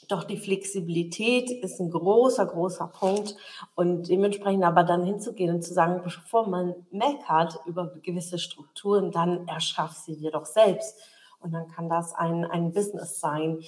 Doch 0.09 0.25
die 0.25 0.37
Flexibilität 0.37 1.51
ist 1.51 1.81
ein 1.81 1.91
großer, 1.91 2.47
großer 2.47 2.89
Punkt 2.89 3.37
und 3.75 4.09
dementsprechend 4.09 4.65
aber 4.65 4.85
dann 4.85 5.05
hinzugehen 5.05 5.55
und 5.55 5.63
zu 5.63 5.75
sagen, 5.75 6.01
bevor 6.03 6.49
man 6.49 6.75
meckert 6.91 7.59
über 7.67 7.93
gewisse 8.03 8.39
Strukturen, 8.39 9.11
dann 9.11 9.47
erschaff 9.49 9.93
sie 9.93 10.17
dir 10.17 10.31
doch 10.31 10.47
selbst. 10.47 10.99
Und 11.41 11.53
dann 11.53 11.69
kann 11.69 11.91
das 11.91 12.15
ein, 12.15 12.47
ein 12.47 12.73
Business 12.73 13.21
sein. 13.21 13.61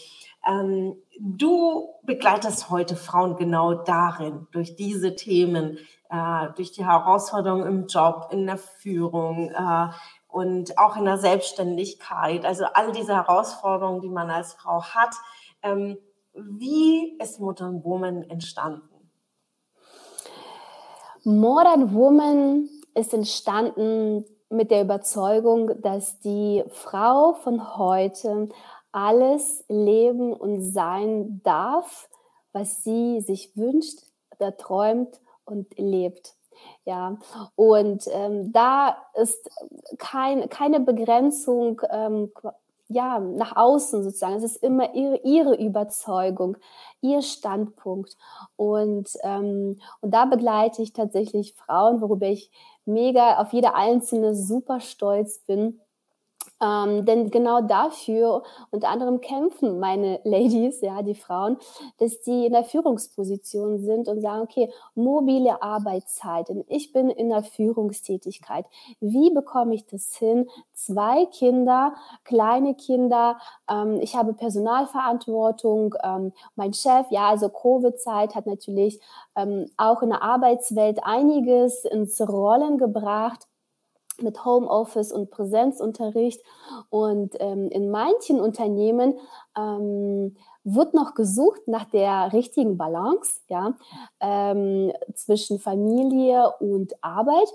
Ähm, 0.49 0.97
du 1.21 1.91
begleitest 2.05 2.71
heute 2.71 2.97
Frauen 2.97 3.37
genau 3.37 3.75
darin, 3.75 4.47
durch 4.51 4.77
diese 4.77 5.15
Themen, 5.15 5.77
äh, 6.09 6.49
durch 6.57 6.73
die 6.73 6.87
Herausforderungen 6.87 7.67
im 7.67 7.87
Job, 7.87 8.29
in 8.31 8.47
der 8.47 8.57
Führung, 8.57 9.51
äh, 9.51 9.89
und 10.37 10.77
auch 10.77 10.97
in 10.97 11.07
der 11.07 11.17
Selbstständigkeit, 11.17 12.45
also 12.45 12.67
all 12.75 12.93
diese 12.93 13.15
Herausforderungen, 13.15 14.03
die 14.03 14.11
man 14.11 14.29
als 14.29 14.53
Frau 14.53 14.83
hat, 14.83 15.15
ähm, 15.63 15.97
wie 16.37 17.17
ist 17.19 17.41
Modern 17.41 17.83
Woman 17.85 18.23
entstanden? 18.25 19.11
Modern 21.25 21.93
Woman 21.95 22.69
ist 22.95 23.13
entstanden 23.13 24.25
mit 24.49 24.71
der 24.71 24.83
Überzeugung, 24.83 25.81
dass 25.83 26.21
die 26.21 26.63
Frau 26.69 27.33
von 27.33 27.77
heute 27.77 28.49
alles 28.93 29.65
leben 29.69 30.33
und 30.33 30.63
sein 30.63 31.41
darf, 31.43 32.09
was 32.53 32.85
sie 32.85 33.21
sich 33.21 33.57
wünscht, 33.57 34.01
erträumt 34.39 35.21
und 35.45 35.77
lebt. 35.77 36.35
Ja, 36.85 37.19
und 37.55 38.05
ähm, 38.11 38.53
da 38.53 38.97
ist 39.15 39.51
kein, 39.99 40.49
keine 40.49 40.81
Begrenzung 40.81 41.83
ähm, 41.91 42.33
ja, 42.89 43.19
nach 43.19 43.57
außen 43.57 44.03
sozusagen. 44.05 44.37
Es 44.37 44.45
ist 44.45 44.63
immer 44.63 44.95
ihre, 44.95 45.19
ihre 45.25 45.57
Überzeugung, 45.57 46.57
ihr 47.01 47.23
Standpunkt. 47.23 48.17
Und, 48.57 49.11
ähm, 49.23 49.81
und 50.01 50.15
da 50.15 50.25
begleite 50.27 50.83
ich 50.83 50.93
tatsächlich 50.93 51.55
Frauen, 51.55 52.01
worüber 52.01 52.27
ich 52.27 52.51
mega 52.85 53.39
auf 53.39 53.53
jede 53.53 53.75
einzelne 53.75 54.35
super 54.35 54.81
stolz 54.81 55.41
bin, 55.41 55.81
Ähm, 56.63 57.05
denn 57.05 57.31
genau 57.31 57.61
dafür 57.61 58.43
unter 58.71 58.89
anderem 58.89 59.21
kämpfen 59.21 59.79
meine 59.79 60.21
Ladies, 60.25 60.81
ja, 60.81 61.03
die 61.03 61.15
Frauen, 61.15 61.59
dass 61.99 62.21
die 62.21 62.47
in 62.47 62.53
der 62.53 62.65
Führungsposition 62.65 63.79
sind 63.79 64.09
und 64.09 64.23
sagen, 64.23 64.43
okay, 64.43 64.71
mobile 64.95 65.63
Arbeitszeiten, 65.63 66.65
ich 66.69 66.93
bin 66.93 67.11
in 67.11 67.29
der 67.29 67.43
Führungstätigkeit. 67.43 68.65
Wie 69.01 69.31
bekomme 69.31 69.75
ich 69.75 69.87
das 69.87 70.17
hin? 70.17 70.49
Zwei 70.73 71.27
Kinder, 71.27 71.95
kleine 72.25 72.75
Kinder, 72.75 73.39
ähm, 73.71 73.99
ich 74.01 74.17
habe 74.17 74.33
Personalverantwortung, 74.33 75.95
ähm, 76.03 76.33
mein 76.55 76.73
Chef, 76.73 77.07
ja, 77.11 77.29
also 77.29 77.51
Covid-Zeit 77.51 78.35
hat 78.35 78.47
natürlich 78.47 78.99
ähm, 79.37 79.71
auch 79.77 80.03
in 80.03 80.11
der 80.11 80.23
Arbeitswelt 80.23 81.01
einiges 81.05 81.85
ins 81.85 82.21
Rollen 82.21 82.79
gebracht 82.79 83.47
mit 84.23 84.45
Homeoffice 84.45 85.13
und 85.13 85.31
Präsenzunterricht. 85.31 86.43
Und 86.91 87.37
ähm, 87.41 87.69
in 87.69 87.91
manchen 87.91 88.41
Unternehmen 88.41 89.15
ähm, 89.57 90.37
wird 90.65 90.95
noch 90.95 91.15
gesucht 91.15 91.69
nach 91.69 91.85
der 91.85 92.33
richtigen 92.33 92.77
Balance 92.77 93.41
ja, 93.49 93.75
ähm, 94.21 94.93
zwischen 95.15 95.59
Familie 95.59 96.53
und 96.61 96.95
Arbeit. 97.03 97.49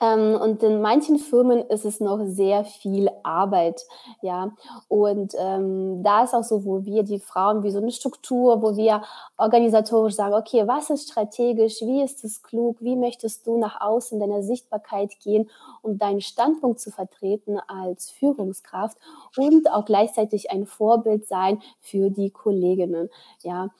Ähm, 0.00 0.38
und 0.40 0.62
in 0.62 0.80
manchen 0.82 1.18
Firmen 1.18 1.60
ist 1.68 1.84
es 1.84 2.00
noch 2.00 2.20
sehr 2.24 2.64
viel 2.64 3.08
Arbeit, 3.22 3.82
ja. 4.22 4.52
Und 4.88 5.34
ähm, 5.38 6.02
da 6.02 6.24
ist 6.24 6.34
auch 6.34 6.42
so, 6.42 6.64
wo 6.64 6.84
wir 6.84 7.02
die 7.02 7.18
Frauen 7.18 7.62
wie 7.62 7.70
so 7.70 7.78
eine 7.78 7.90
Struktur, 7.90 8.62
wo 8.62 8.76
wir 8.76 9.02
organisatorisch 9.38 10.14
sagen, 10.14 10.34
okay, 10.34 10.66
was 10.66 10.90
ist 10.90 11.10
strategisch, 11.10 11.80
wie 11.80 12.02
ist 12.02 12.24
es 12.24 12.42
klug, 12.42 12.76
wie 12.80 12.96
möchtest 12.96 13.46
du 13.46 13.58
nach 13.58 13.80
außen 13.80 14.20
deiner 14.20 14.42
Sichtbarkeit 14.42 15.18
gehen, 15.20 15.48
um 15.82 15.98
deinen 15.98 16.20
Standpunkt 16.20 16.80
zu 16.80 16.90
vertreten 16.90 17.58
als 17.66 18.10
Führungskraft 18.10 18.98
und 19.36 19.70
auch 19.70 19.84
gleichzeitig 19.84 20.50
ein 20.50 20.66
Vorbild 20.66 21.26
sein 21.26 21.60
für 21.80 22.10
die 22.10 22.30
Kolleginnen, 22.30 23.08
ja. 23.42 23.70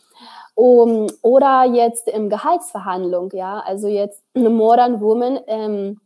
Um, 0.55 1.07
oder 1.23 1.65
jetzt 1.65 2.09
im 2.09 2.31
Gehaltsverhandlung, 2.31 3.31
ja, 3.35 3.61
also 3.61 3.89
jetzt 3.89 4.23
eine 4.35 4.49
Modern 4.49 5.01
Woman, 5.03 5.39
ähm, 5.47 6.01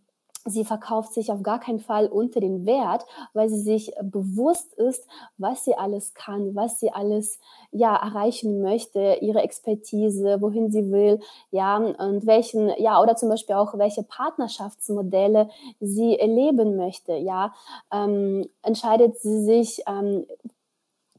sie 0.45 0.65
verkauft 0.65 1.13
sich 1.13 1.31
auf 1.31 1.43
gar 1.43 1.61
keinen 1.61 1.81
Fall 1.81 2.07
unter 2.07 2.41
den 2.41 2.67
Wert, 2.67 3.05
weil 3.35 3.49
sie 3.49 3.61
sich 3.61 3.93
bewusst 4.03 4.75
ist, 4.75 5.07
was 5.39 5.65
sie 5.65 5.75
alles 5.75 6.15
kann, 6.15 6.55
was 6.55 6.81
sie 6.81 6.93
alles 6.93 7.39
ja 7.71 7.95
erreichen 7.97 8.63
möchte, 8.63 9.19
ihre 9.21 9.43
Expertise, 9.43 10.41
wohin 10.41 10.71
sie 10.71 10.91
will, 10.91 11.21
ja 11.51 11.77
und 11.77 12.27
welchen 12.27 12.71
ja 12.79 13.01
oder 13.01 13.17
zum 13.17 13.29
Beispiel 13.29 13.57
auch 13.57 13.77
welche 13.79 14.03
Partnerschaftsmodelle 14.03 15.49
sie 15.81 16.19
erleben 16.19 16.77
möchte, 16.77 17.15
ja. 17.15 17.53
Ähm, 17.93 18.49
entscheidet 18.63 19.19
sie 19.21 19.45
sich 19.45 19.83
ähm, 19.87 20.27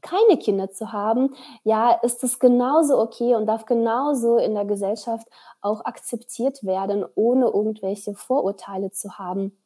keine 0.02 0.38
Kinder 0.38 0.70
zu 0.70 0.92
haben, 0.92 1.34
ja, 1.64 1.92
ist 2.02 2.22
es 2.24 2.38
genauso 2.38 2.98
okay 3.00 3.34
und 3.34 3.46
darf 3.46 3.64
genauso 3.66 4.36
in 4.36 4.54
der 4.54 4.64
Gesellschaft 4.64 5.26
auch 5.60 5.84
akzeptiert 5.84 6.64
werden, 6.64 7.04
ohne 7.14 7.46
irgendwelche 7.46 8.14
Vorurteile 8.14 8.90
zu 8.90 9.18
haben. 9.18 9.56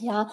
Ja, 0.00 0.28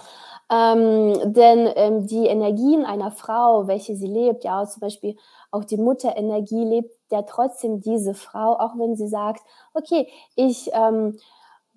ähm, 0.50 1.34
denn 1.34 1.70
ähm, 1.76 2.08
die 2.08 2.26
Energien 2.26 2.84
einer 2.84 3.12
Frau, 3.12 3.68
welche 3.68 3.96
sie 3.96 4.08
lebt, 4.08 4.44
ja, 4.44 4.66
zum 4.66 4.80
Beispiel 4.80 5.16
auch 5.52 5.64
die 5.64 5.78
Mutterenergie 5.78 6.64
lebt 6.64 6.96
ja 7.12 7.22
trotzdem 7.22 7.80
diese 7.80 8.16
Frau, 8.16 8.58
auch 8.58 8.74
wenn 8.80 8.96
sie 8.96 9.08
sagt, 9.08 9.44
okay, 9.76 10.08
ich 10.36 10.72
ähm, 10.74 11.20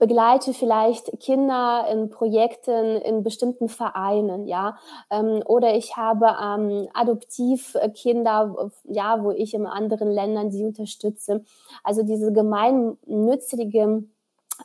begleite 0.04 0.52
vielleicht 0.52 1.18
Kinder 1.18 1.86
in 1.90 2.10
Projekten 2.10 2.96
in 3.00 3.22
bestimmten 3.22 3.70
Vereinen, 3.70 4.46
ja, 4.46 4.76
ähm, 5.10 5.42
oder 5.46 5.74
ich 5.74 5.96
habe 5.96 6.26
ähm, 6.42 6.88
Adoptivkinder, 6.92 8.70
ja, 8.84 9.24
wo 9.24 9.30
ich 9.30 9.54
in 9.54 9.66
anderen 9.66 10.10
Ländern 10.10 10.50
sie 10.50 10.66
unterstütze. 10.66 11.42
Also 11.82 12.02
diese 12.02 12.34
gemeinnützige 12.34 14.04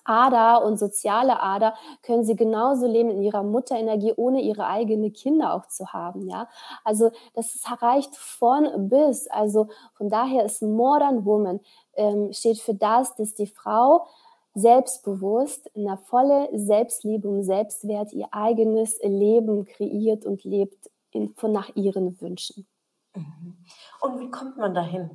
Ader 0.03 0.65
und 0.65 0.77
soziale 0.77 1.41
Ader 1.41 1.73
können 2.03 2.25
sie 2.25 2.35
genauso 2.35 2.85
leben 2.85 3.09
in 3.09 3.21
ihrer 3.21 3.43
Mutterenergie, 3.43 4.13
ohne 4.17 4.41
ihre 4.41 4.67
eigenen 4.67 5.13
Kinder 5.13 5.53
auch 5.53 5.67
zu 5.67 5.93
haben, 5.93 6.27
ja. 6.27 6.49
Also 6.83 7.11
das 7.33 7.55
ist 7.55 7.65
erreicht 7.65 8.13
von 8.17 8.89
bis. 8.89 9.27
Also 9.27 9.69
von 9.93 10.09
daher 10.09 10.43
ist 10.43 10.61
Modern 10.61 11.23
Woman 11.25 11.61
ähm, 11.93 12.33
steht 12.33 12.59
für 12.59 12.75
das, 12.75 13.15
dass 13.15 13.33
die 13.35 13.47
Frau 13.47 14.05
selbstbewusst, 14.53 15.67
in 15.73 15.85
der 15.85 15.97
volle 15.97 16.49
Selbstliebe 16.53 17.27
und 17.27 17.43
Selbstwert 17.43 18.13
ihr 18.13 18.27
eigenes 18.31 18.99
Leben 19.03 19.65
kreiert 19.65 20.25
und 20.25 20.43
lebt 20.43 20.89
in, 21.11 21.29
von 21.35 21.51
nach 21.51 21.75
ihren 21.75 22.19
Wünschen. 22.21 22.67
Mhm. 23.15 23.57
Und 24.01 24.19
wie 24.19 24.29
kommt 24.29 24.57
man 24.57 24.73
dahin? 24.73 25.09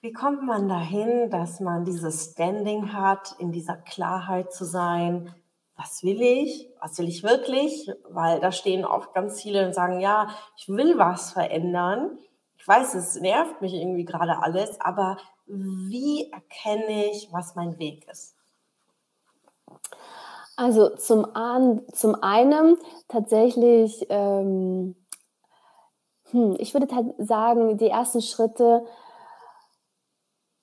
Wie 0.00 0.12
kommt 0.12 0.42
man 0.42 0.68
dahin, 0.68 1.30
dass 1.30 1.60
man 1.60 1.84
dieses 1.84 2.32
Standing 2.32 2.92
hat, 2.92 3.34
in 3.38 3.52
dieser 3.52 3.76
Klarheit 3.76 4.52
zu 4.52 4.64
sein? 4.64 5.34
Was 5.76 6.02
will 6.02 6.20
ich? 6.20 6.68
Was 6.80 6.98
will 6.98 7.08
ich 7.08 7.22
wirklich? 7.22 7.90
Weil 8.08 8.40
da 8.40 8.52
stehen 8.52 8.84
oft 8.84 9.14
ganz 9.14 9.42
viele 9.42 9.66
und 9.66 9.74
sagen, 9.74 10.00
ja, 10.00 10.28
ich 10.56 10.68
will 10.68 10.98
was 10.98 11.32
verändern. 11.32 12.18
Ich 12.56 12.68
weiß, 12.68 12.94
es 12.94 13.18
nervt 13.20 13.62
mich 13.62 13.72
irgendwie 13.72 14.04
gerade 14.04 14.42
alles, 14.42 14.80
aber 14.80 15.16
wie 15.46 16.30
erkenne 16.30 17.10
ich, 17.10 17.32
was 17.32 17.56
mein 17.56 17.78
Weg 17.78 18.06
ist? 18.08 18.36
Also 20.60 20.90
zum, 20.90 21.24
an, 21.34 21.80
zum 21.90 22.14
einen 22.22 22.76
tatsächlich, 23.08 24.04
ähm, 24.10 24.94
hm, 26.32 26.54
ich 26.58 26.74
würde 26.74 26.86
sagen, 27.16 27.78
die 27.78 27.88
ersten 27.88 28.20
Schritte 28.20 28.84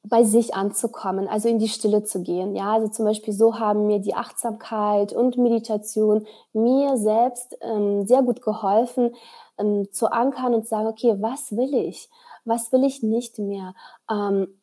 bei 0.03 0.23
sich 0.23 0.53
anzukommen, 0.53 1.27
also 1.27 1.49
in 1.49 1.57
die 1.57 1.67
Stille 1.67 2.03
zu 2.03 2.21
gehen. 2.21 2.55
Ja, 2.55 2.73
also 2.73 2.89
zum 2.89 3.05
Beispiel 3.05 3.33
so 3.33 3.57
haben 3.57 3.87
mir 3.87 3.97
die 3.97 4.13
Achtsamkeit 4.13 5.13
und 5.13 5.35
Meditation 5.35 6.27
mir 6.53 6.95
selbst 6.97 7.57
ähm, 7.61 8.05
sehr 8.05 8.21
gut 8.21 8.43
geholfen, 8.43 9.15
ähm, 9.57 9.91
zu 9.91 10.11
ankern 10.11 10.53
und 10.53 10.65
zu 10.65 10.69
sagen, 10.69 10.85
okay, 10.85 11.15
was 11.21 11.57
will 11.57 11.73
ich? 11.73 12.07
Was 12.45 12.71
will 12.71 12.83
ich 12.83 13.01
nicht 13.01 13.39
mehr? 13.39 13.73
Ähm, 14.11 14.59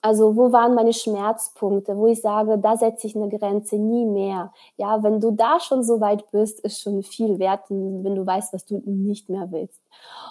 also 0.00 0.36
wo 0.36 0.52
waren 0.52 0.74
meine 0.74 0.92
Schmerzpunkte, 0.92 1.96
wo 1.96 2.06
ich 2.06 2.20
sage, 2.20 2.58
da 2.58 2.76
setze 2.76 3.06
ich 3.06 3.16
eine 3.16 3.28
Grenze, 3.28 3.76
nie 3.76 4.04
mehr. 4.04 4.52
Ja, 4.76 5.02
wenn 5.02 5.20
du 5.20 5.30
da 5.30 5.60
schon 5.60 5.82
so 5.82 6.00
weit 6.00 6.30
bist, 6.30 6.60
ist 6.60 6.80
schon 6.80 7.02
viel 7.02 7.38
wert, 7.38 7.64
wenn 7.68 8.14
du 8.14 8.26
weißt, 8.26 8.52
was 8.52 8.64
du 8.64 8.82
nicht 8.84 9.28
mehr 9.28 9.50
willst. 9.50 9.80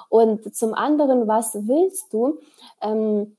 Und 0.09 0.55
zum 0.55 0.73
anderen, 0.73 1.27
was 1.27 1.55
willst 1.67 2.13
du? 2.13 2.39
Ähm, 2.81 3.35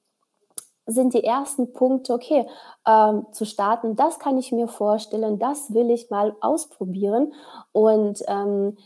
sind 0.89 1.15
die 1.15 1.25
ersten 1.25 1.73
Punkte, 1.73 2.13
okay, 2.13 2.47
ähm, 2.87 3.27
zu 3.33 3.45
starten, 3.45 3.97
das 3.97 4.21
kann 4.21 4.39
ich 4.39 4.53
mir 4.53 4.69
vorstellen, 4.69 5.39
das 5.39 5.75
will 5.75 5.91
ich 5.91 6.11
mal 6.11 6.37
ausprobieren 6.41 7.33
und 7.73 8.23
ähm, 8.29 8.77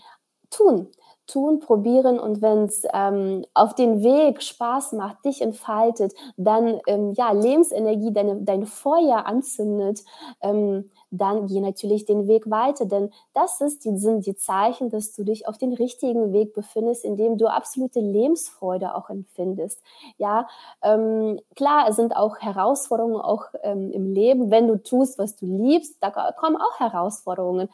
tun 0.48 0.88
tun, 1.30 1.60
probieren 1.60 2.18
und 2.18 2.42
wenn 2.42 2.64
es 2.64 2.84
ähm, 2.92 3.44
auf 3.54 3.74
den 3.74 4.02
Weg 4.02 4.42
Spaß 4.42 4.92
macht, 4.92 5.24
dich 5.24 5.42
entfaltet, 5.42 6.12
dann 6.36 6.80
ähm, 6.86 7.12
ja 7.14 7.32
Lebensenergie, 7.32 8.12
deine, 8.12 8.36
dein 8.42 8.66
Feuer 8.66 9.26
anzündet, 9.26 10.00
ähm, 10.40 10.90
dann 11.10 11.46
geh 11.48 11.60
natürlich 11.60 12.04
den 12.04 12.28
Weg 12.28 12.48
weiter, 12.50 12.86
denn 12.86 13.10
das 13.34 13.60
ist 13.60 13.84
die, 13.84 13.96
sind 13.98 14.26
die 14.26 14.36
Zeichen, 14.36 14.90
dass 14.90 15.12
du 15.12 15.24
dich 15.24 15.48
auf 15.48 15.58
den 15.58 15.72
richtigen 15.72 16.32
Weg 16.32 16.54
befindest, 16.54 17.04
in 17.04 17.16
dem 17.16 17.36
du 17.36 17.48
absolute 17.48 17.98
Lebensfreude 18.00 18.94
auch 18.94 19.10
empfindest. 19.10 19.82
Ja, 20.18 20.46
ähm, 20.82 21.40
klar, 21.56 21.86
es 21.88 21.96
sind 21.96 22.14
auch 22.16 22.38
Herausforderungen 22.38 23.20
auch 23.20 23.46
ähm, 23.62 23.90
im 23.90 24.12
Leben, 24.12 24.50
wenn 24.50 24.68
du 24.68 24.76
tust, 24.76 25.18
was 25.18 25.36
du 25.36 25.46
liebst, 25.46 25.96
da 26.00 26.10
kommen 26.10 26.56
auch 26.56 26.78
Herausforderungen. 26.78 27.68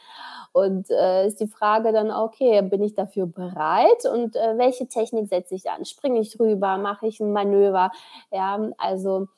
Und 0.53 0.91
äh, 0.91 1.27
ist 1.27 1.41
die 1.41 1.47
Frage 1.49 1.93
dann, 1.93 2.11
okay, 2.11 2.63
bin 2.63 2.83
ich 2.83 2.95
dafür 2.95 3.27
bereit 3.27 3.46
und 4.07 4.37
äh, 4.37 4.59
welche 4.59 4.89
Technik 4.89 5.29
setze 5.29 5.55
ich 5.55 5.71
an? 5.71 5.85
Springe 5.85 6.21
ich 6.21 6.39
rüber? 6.41 6.79
Mache 6.79 7.07
ich 7.07 7.21
ein 7.21 7.33
Manöver? 7.33 7.91
Ja, 8.31 8.59
also, 8.79 9.29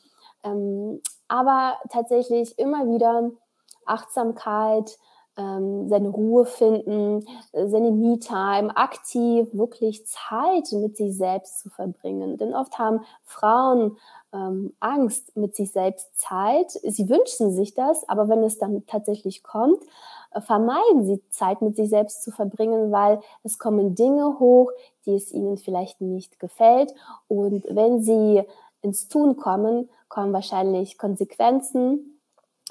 ähm, 0.45 1.01
aber 1.29 1.77
tatsächlich 1.91 2.59
immer 2.59 2.87
wieder 2.87 3.31
Achtsamkeit, 3.87 4.99
ähm, 5.39 5.89
seine 5.89 6.09
Ruhe 6.09 6.45
finden, 6.45 7.25
äh, 7.53 7.69
seine 7.69 7.93
Me-Time, 7.93 8.77
aktiv 8.77 9.49
wirklich 9.53 10.05
Zeit 10.05 10.73
mit 10.73 10.97
sich 10.97 11.17
selbst 11.17 11.61
zu 11.61 11.71
verbringen. 11.71 12.37
Denn 12.37 12.55
oft 12.55 12.79
haben 12.79 13.01
Frauen 13.25 13.97
ähm, 14.33 14.75
Angst 14.81 15.37
mit 15.37 15.55
sich 15.55 15.71
selbst 15.71 16.19
Zeit. 16.19 16.73
Sie 16.83 17.09
wünschen 17.09 17.53
sich 17.53 17.75
das, 17.75 18.07
aber 18.09 18.29
wenn 18.29 18.43
es 18.43 18.59
dann 18.59 18.85
tatsächlich 18.87 19.43
kommt, 19.43 19.83
vermeiden 20.41 21.05
sie 21.07 21.23
Zeit 21.31 21.63
mit 21.63 21.77
sich 21.77 21.89
selbst 21.89 22.23
zu 22.23 22.31
verbringen, 22.31 22.93
weil 22.93 23.21
es 23.43 23.59
kommen 23.59 23.95
Dinge 23.95 24.39
hoch, 24.39 24.71
die 25.07 25.15
es 25.15 25.33
ihnen 25.33 25.57
vielleicht 25.57 26.01
nicht 26.01 26.39
gefällt. 26.39 26.95
Und 27.29 27.65
wenn 27.69 28.03
sie 28.03 28.43
ins 28.83 29.09
Tun 29.09 29.37
kommen, 29.37 29.89
kommen 30.09 30.33
wahrscheinlich 30.33 30.99
Konsequenzen, 30.99 32.19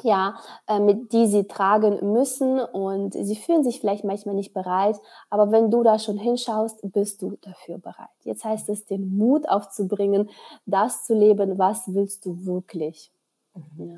ja, 0.04 0.38
äh, 0.68 0.80
mit 0.80 1.12
die 1.12 1.28
sie 1.28 1.46
tragen 1.46 2.14
müssen 2.14 2.60
und 2.60 3.14
sie 3.14 3.36
fühlen 3.36 3.64
sich 3.64 3.80
vielleicht 3.80 4.04
manchmal 4.04 4.36
nicht 4.36 4.54
bereit, 4.54 5.00
aber 5.30 5.52
wenn 5.52 5.72
du 5.72 5.84
da 5.84 5.98
schon 5.98 6.18
hinschaust, 6.18 6.80
bist 6.92 7.22
du 7.22 7.38
dafür 7.42 7.80
bereit. 7.80 8.10
Jetzt 8.24 8.46
heißt 8.46 8.70
es, 8.70 8.86
den 8.86 9.18
Mut 9.18 9.50
aufzubringen, 9.50 10.30
das 10.66 11.06
zu 11.06 11.16
leben, 11.16 11.58
was 11.58 11.94
willst 11.94 12.26
du 12.26 12.46
wirklich. 12.46 13.12
Mhm. 13.56 13.90
Ja. 13.90 13.98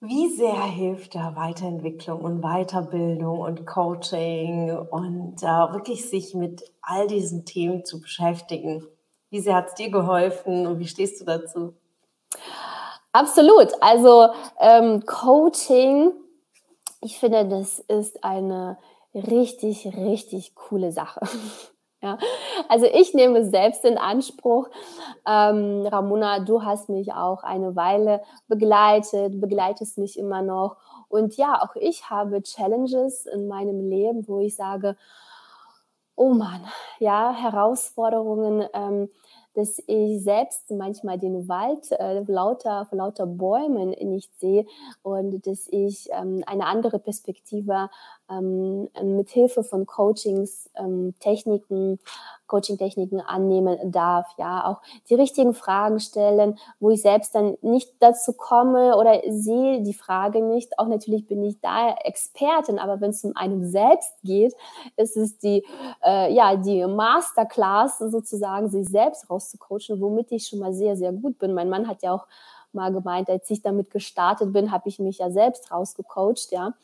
Wie 0.00 0.28
sehr 0.28 0.62
hilft 0.62 1.16
da 1.16 1.34
Weiterentwicklung 1.34 2.20
und 2.20 2.40
Weiterbildung 2.40 3.40
und 3.40 3.66
Coaching 3.66 4.70
und 4.70 5.42
äh, 5.42 5.72
wirklich 5.72 6.08
sich 6.08 6.34
mit 6.34 6.62
all 6.80 7.08
diesen 7.08 7.44
Themen 7.44 7.84
zu 7.84 8.00
beschäftigen? 8.00 8.86
Wie 9.30 9.40
sehr 9.40 9.56
hat 9.56 9.68
es 9.68 9.74
dir 9.74 9.90
geholfen 9.90 10.68
und 10.68 10.78
wie 10.78 10.86
stehst 10.86 11.20
du 11.20 11.24
dazu? 11.24 11.74
Absolut. 13.10 13.72
Also 13.80 14.28
ähm, 14.60 15.04
Coaching, 15.04 16.12
ich 17.00 17.18
finde, 17.18 17.48
das 17.48 17.80
ist 17.80 18.22
eine 18.22 18.78
richtig, 19.12 19.84
richtig 19.96 20.54
coole 20.54 20.92
Sache. 20.92 21.26
Ja, 22.00 22.16
also 22.68 22.86
ich 22.86 23.12
nehme 23.14 23.44
selbst 23.44 23.84
in 23.84 23.98
Anspruch. 23.98 24.68
Ähm, 25.26 25.84
Ramona, 25.86 26.38
du 26.40 26.62
hast 26.62 26.88
mich 26.88 27.12
auch 27.12 27.42
eine 27.42 27.74
Weile 27.74 28.22
begleitet, 28.46 29.40
begleitest 29.40 29.98
mich 29.98 30.16
immer 30.16 30.42
noch. 30.42 30.76
Und 31.08 31.36
ja, 31.36 31.60
auch 31.60 31.74
ich 31.74 32.08
habe 32.08 32.42
Challenges 32.42 33.26
in 33.26 33.48
meinem 33.48 33.80
Leben, 33.90 34.28
wo 34.28 34.38
ich 34.38 34.54
sage, 34.54 34.96
oh 36.16 36.30
Mann, 36.34 36.64
ja, 36.98 37.32
Herausforderungen, 37.32 38.66
ähm, 38.74 39.08
dass 39.54 39.80
ich 39.86 40.22
selbst 40.22 40.70
manchmal 40.70 41.18
den 41.18 41.48
Wald 41.48 41.90
äh, 41.92 42.20
lauter, 42.26 42.86
lauter 42.92 43.26
Bäumen 43.26 43.90
nicht 43.90 44.38
sehe 44.38 44.66
und 45.02 45.44
dass 45.46 45.66
ich 45.68 46.08
ähm, 46.12 46.44
eine 46.46 46.66
andere 46.66 46.98
Perspektive 47.00 47.88
ähm, 48.30 48.88
mit 49.16 49.30
Hilfe 49.30 49.62
von 49.64 49.86
Coachings, 49.86 50.70
ähm, 50.76 51.14
Techniken, 51.20 51.98
Coaching-Techniken 52.46 53.20
annehmen 53.20 53.78
darf, 53.92 54.26
ja, 54.38 54.64
auch 54.66 54.80
die 55.10 55.14
richtigen 55.14 55.54
Fragen 55.54 56.00
stellen, 56.00 56.58
wo 56.80 56.90
ich 56.90 57.02
selbst 57.02 57.34
dann 57.34 57.56
nicht 57.62 57.92
dazu 58.00 58.32
komme 58.32 58.96
oder 58.96 59.20
sehe 59.28 59.82
die 59.82 59.94
Frage 59.94 60.42
nicht. 60.42 60.78
Auch 60.78 60.86
natürlich 60.86 61.26
bin 61.26 61.42
ich 61.44 61.60
da 61.60 61.94
Expertin, 62.04 62.78
aber 62.78 63.00
wenn 63.00 63.10
es 63.10 63.24
um 63.24 63.36
einen 63.36 63.68
selbst 63.70 64.14
geht, 64.24 64.54
ist 64.96 65.16
es 65.16 65.38
die, 65.38 65.64
äh, 66.04 66.32
ja, 66.32 66.56
die 66.56 66.86
Masterclass 66.86 67.98
sozusagen, 67.98 68.68
sich 68.70 68.88
selbst 68.88 69.28
rauszucoachen, 69.30 70.00
womit 70.00 70.32
ich 70.32 70.46
schon 70.46 70.58
mal 70.60 70.72
sehr, 70.72 70.96
sehr 70.96 71.12
gut 71.12 71.38
bin. 71.38 71.52
Mein 71.54 71.68
Mann 71.68 71.86
hat 71.88 72.02
ja 72.02 72.14
auch 72.14 72.26
mal 72.72 72.92
gemeint, 72.92 73.28
als 73.30 73.48
ich 73.50 73.62
damit 73.62 73.90
gestartet 73.90 74.52
bin, 74.52 74.72
habe 74.72 74.88
ich 74.88 74.98
mich 74.98 75.18
ja 75.18 75.30
selbst 75.30 75.70
rausgecoacht, 75.70 76.50
ja. 76.52 76.74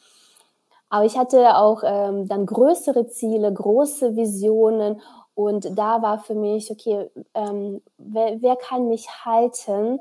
Aber 0.89 1.05
ich 1.05 1.19
hatte 1.19 1.57
auch 1.57 1.83
ähm, 1.85 2.29
dann 2.29 2.47
größere 2.47 3.09
Ziele, 3.09 3.53
große 3.53 4.17
Visionen 4.17 5.01
und 5.35 5.77
da 5.77 6.01
war 6.01 6.19
für 6.19 6.35
mich, 6.35 6.71
okay, 6.71 7.11
ähm, 7.35 7.83
wer, 7.99 8.41
wer, 8.41 8.57
kann 8.57 8.89
mich 8.89 9.09
halten? 9.25 10.01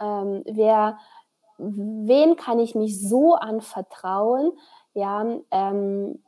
Ähm, 0.00 0.42
wer, 0.46 0.98
wen 1.58 2.36
kann 2.36 2.58
ich 2.58 2.74
mich 2.74 3.06
so 3.06 3.34
anvertrauen, 3.34 4.52
ja, 4.94 5.26
ähm, 5.50 6.22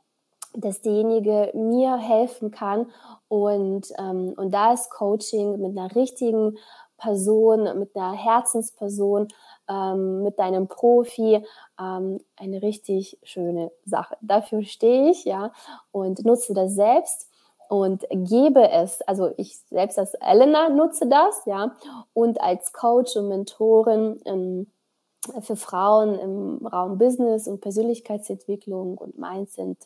dass 0.55 0.81
derjenige 0.81 1.51
mir 1.55 1.97
helfen 1.97 2.51
kann. 2.51 2.91
Und, 3.27 3.91
ähm, 3.97 4.33
und 4.37 4.53
da 4.53 4.73
ist 4.73 4.91
Coaching 4.91 5.59
mit 5.59 5.75
einer 5.75 5.95
richtigen 5.95 6.59
Person, 6.97 7.79
mit 7.79 7.95
einer 7.95 8.13
Herzensperson, 8.13 9.29
ähm, 9.73 10.23
mit 10.23 10.39
deinem 10.39 10.67
Profi 10.67 11.43
ähm, 11.79 12.19
eine 12.35 12.61
richtig 12.61 13.17
schöne 13.23 13.71
Sache. 13.85 14.17
Dafür 14.21 14.63
stehe 14.63 15.09
ich, 15.09 15.25
ja, 15.25 15.51
und 15.91 16.25
nutze 16.25 16.53
das 16.53 16.73
selbst 16.75 17.29
und 17.69 18.03
gebe 18.11 18.69
es, 18.69 19.01
also 19.01 19.31
ich 19.37 19.57
selbst 19.69 19.97
als 19.97 20.13
Elena 20.15 20.69
nutze 20.69 21.07
das, 21.07 21.45
ja, 21.45 21.75
und 22.13 22.39
als 22.41 22.73
Coach 22.73 23.15
und 23.15 23.29
Mentorin 23.29 24.21
ähm, 24.25 24.67
für 25.41 25.55
Frauen 25.55 26.19
im 26.19 26.67
Raum 26.67 26.97
Business 26.97 27.47
und 27.47 27.61
Persönlichkeitsentwicklung 27.61 28.97
und 28.97 29.17
Mindset 29.17 29.77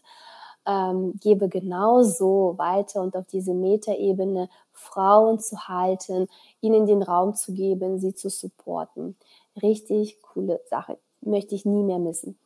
ähm, 0.68 1.14
gebe 1.22 1.48
genauso 1.48 2.56
weiter 2.58 3.02
und 3.02 3.16
auf 3.16 3.26
diese 3.28 3.54
Metaebene 3.54 4.50
Frauen 4.74 5.40
zu 5.40 5.68
halten, 5.68 6.28
ihnen 6.62 6.86
den 6.86 7.02
Raum 7.02 7.34
zu 7.36 7.54
geben, 7.54 8.00
sie 8.00 8.14
zu 8.14 8.30
supporten. 8.30 9.16
Richtig 9.62 10.22
coole 10.22 10.62
Sache. 10.70 11.00
Möchte 11.22 11.56
ich 11.56 11.66
nie 11.66 11.84
mehr 11.84 12.00
missen. 12.00 12.40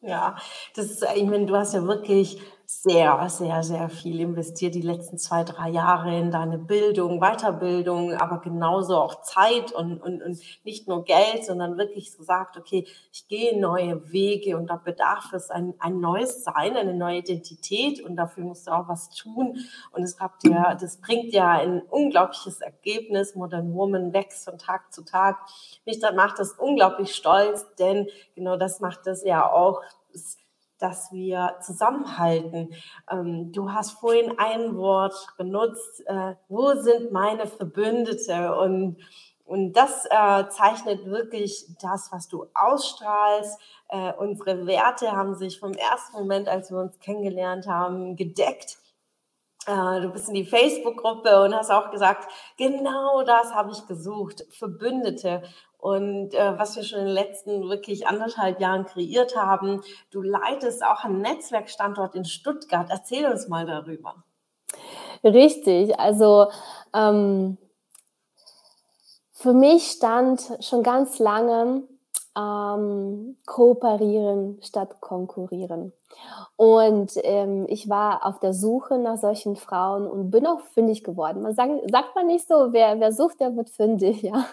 Ja, 0.00 0.36
das 0.76 0.86
ist, 0.86 1.04
ich 1.16 1.24
meine, 1.24 1.46
du 1.46 1.56
hast 1.56 1.74
ja 1.74 1.82
wirklich 1.84 2.40
sehr, 2.70 3.26
sehr, 3.30 3.62
sehr 3.62 3.88
viel 3.88 4.20
investiert 4.20 4.74
die 4.74 4.82
letzten 4.82 5.16
zwei, 5.16 5.42
drei 5.42 5.70
Jahre 5.70 6.14
in 6.14 6.30
deine 6.30 6.58
Bildung, 6.58 7.18
Weiterbildung, 7.18 8.12
aber 8.12 8.42
genauso 8.42 8.98
auch 8.98 9.22
Zeit 9.22 9.72
und, 9.72 10.02
und, 10.02 10.22
und 10.22 10.38
nicht 10.64 10.86
nur 10.86 11.04
Geld, 11.04 11.46
sondern 11.46 11.78
wirklich 11.78 12.14
gesagt, 12.14 12.58
okay, 12.58 12.86
ich 13.10 13.26
gehe 13.26 13.58
neue 13.58 14.12
Wege 14.12 14.58
und 14.58 14.66
da 14.66 14.76
bedarf 14.76 15.32
es 15.32 15.48
ein, 15.48 15.72
ein 15.78 15.98
neues 15.98 16.44
Sein, 16.44 16.76
eine 16.76 16.92
neue 16.92 17.20
Identität 17.20 18.02
und 18.02 18.16
dafür 18.16 18.44
musst 18.44 18.66
du 18.66 18.72
auch 18.72 18.86
was 18.86 19.08
tun. 19.08 19.56
Und 19.92 20.02
es 20.02 20.20
habt 20.20 20.46
ja, 20.46 20.74
das 20.74 21.00
bringt 21.00 21.32
ja 21.32 21.52
ein 21.52 21.80
unglaubliches 21.80 22.60
Ergebnis. 22.60 23.34
Modern 23.34 23.72
Woman 23.72 24.12
wächst 24.12 24.44
von 24.44 24.58
Tag 24.58 24.92
zu 24.92 25.06
Tag. 25.06 25.38
Mich 25.86 26.00
dann 26.00 26.16
macht 26.16 26.38
das 26.38 26.52
unglaublich 26.52 27.14
stolz, 27.14 27.64
denn 27.76 28.08
genau 28.34 28.58
das 28.58 28.80
macht 28.80 29.06
das 29.06 29.24
ja 29.24 29.50
auch. 29.50 29.80
Es, 30.12 30.36
dass 30.78 31.12
wir 31.12 31.56
zusammenhalten. 31.60 32.72
Ähm, 33.10 33.52
du 33.52 33.72
hast 33.72 33.92
vorhin 33.92 34.34
ein 34.38 34.76
Wort 34.76 35.14
benutzt, 35.36 36.02
äh, 36.06 36.34
wo 36.48 36.74
sind 36.74 37.12
meine 37.12 37.46
Verbündete? 37.46 38.56
Und, 38.56 38.96
und 39.44 39.72
das 39.72 40.06
äh, 40.06 40.48
zeichnet 40.48 41.06
wirklich 41.06 41.66
das, 41.80 42.10
was 42.12 42.28
du 42.28 42.46
ausstrahlst. 42.54 43.58
Äh, 43.88 44.12
unsere 44.14 44.66
Werte 44.66 45.12
haben 45.12 45.34
sich 45.34 45.58
vom 45.58 45.72
ersten 45.72 46.16
Moment, 46.18 46.48
als 46.48 46.70
wir 46.70 46.78
uns 46.78 46.98
kennengelernt 47.00 47.66
haben, 47.66 48.16
gedeckt. 48.16 48.78
Äh, 49.68 50.00
du 50.00 50.08
bist 50.08 50.28
in 50.28 50.34
die 50.34 50.46
Facebook-Gruppe 50.46 51.42
und 51.42 51.54
hast 51.54 51.70
auch 51.70 51.90
gesagt, 51.90 52.26
genau 52.56 53.22
das 53.22 53.52
habe 53.52 53.70
ich 53.70 53.86
gesucht, 53.86 54.46
Verbündete. 54.50 55.42
Und 55.76 56.34
äh, 56.34 56.58
was 56.58 56.74
wir 56.74 56.82
schon 56.82 57.00
in 57.00 57.06
den 57.06 57.14
letzten 57.14 57.68
wirklich 57.68 58.06
anderthalb 58.06 58.60
Jahren 58.60 58.86
kreiert 58.86 59.36
haben, 59.36 59.82
du 60.10 60.22
leitest 60.22 60.82
auch 60.82 61.04
einen 61.04 61.20
Netzwerkstandort 61.20 62.14
in 62.14 62.24
Stuttgart. 62.24 62.88
Erzähl 62.88 63.26
uns 63.26 63.48
mal 63.48 63.66
darüber. 63.66 64.14
Richtig, 65.22 65.98
also 66.00 66.46
ähm, 66.94 67.58
für 69.32 69.52
mich 69.52 69.90
stand 69.90 70.40
schon 70.60 70.82
ganz 70.82 71.18
lange 71.18 71.82
ähm, 72.36 73.36
kooperieren 73.44 74.60
statt 74.62 75.00
konkurrieren. 75.00 75.92
Und 76.56 77.12
ähm, 77.22 77.66
ich 77.68 77.88
war 77.88 78.26
auf 78.26 78.40
der 78.40 78.52
Suche 78.52 78.98
nach 78.98 79.18
solchen 79.18 79.56
Frauen 79.56 80.06
und 80.06 80.30
bin 80.30 80.46
auch 80.46 80.60
fündig 80.60 81.04
geworden. 81.04 81.42
Man 81.42 81.54
sagt, 81.54 81.70
sagt 81.90 82.16
man 82.16 82.26
nicht 82.26 82.48
so, 82.48 82.72
wer, 82.72 82.98
wer 82.98 83.12
sucht, 83.12 83.40
der 83.40 83.56
wird 83.56 83.70
fündig, 83.70 84.22
ja. 84.22 84.44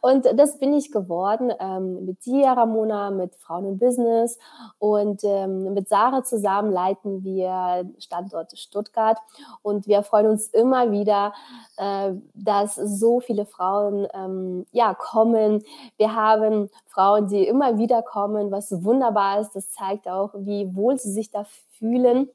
Und 0.00 0.26
das 0.34 0.58
bin 0.58 0.72
ich 0.72 0.90
geworden 0.90 1.52
ähm, 1.58 2.04
mit 2.04 2.24
dir, 2.24 2.48
Ramona, 2.48 3.10
mit 3.10 3.34
Frauen 3.36 3.66
im 3.66 3.78
Business 3.78 4.38
und 4.78 5.22
ähm, 5.24 5.74
mit 5.74 5.88
Sarah 5.88 6.24
zusammen 6.24 6.72
leiten 6.72 7.24
wir 7.24 7.88
Standort 7.98 8.56
Stuttgart 8.58 9.18
und 9.62 9.86
wir 9.86 10.02
freuen 10.02 10.28
uns 10.28 10.48
immer 10.48 10.90
wieder, 10.90 11.32
äh, 11.76 12.12
dass 12.34 12.74
so 12.76 13.20
viele 13.20 13.46
Frauen 13.46 14.06
ähm, 14.14 14.66
ja 14.72 14.94
kommen. 14.94 15.64
Wir 15.96 16.14
haben 16.14 16.70
Frauen, 16.86 17.28
die 17.28 17.46
immer 17.46 17.78
wieder 17.78 18.02
kommen, 18.02 18.50
was 18.50 18.84
wunderbar 18.84 19.40
ist. 19.40 19.54
Das 19.54 19.70
zeigt 19.70 20.08
auch, 20.08 20.30
wie 20.34 20.74
wohl 20.74 20.98
sie 20.98 21.12
sich 21.12 21.30
da 21.30 21.44
fühlen 21.78 22.30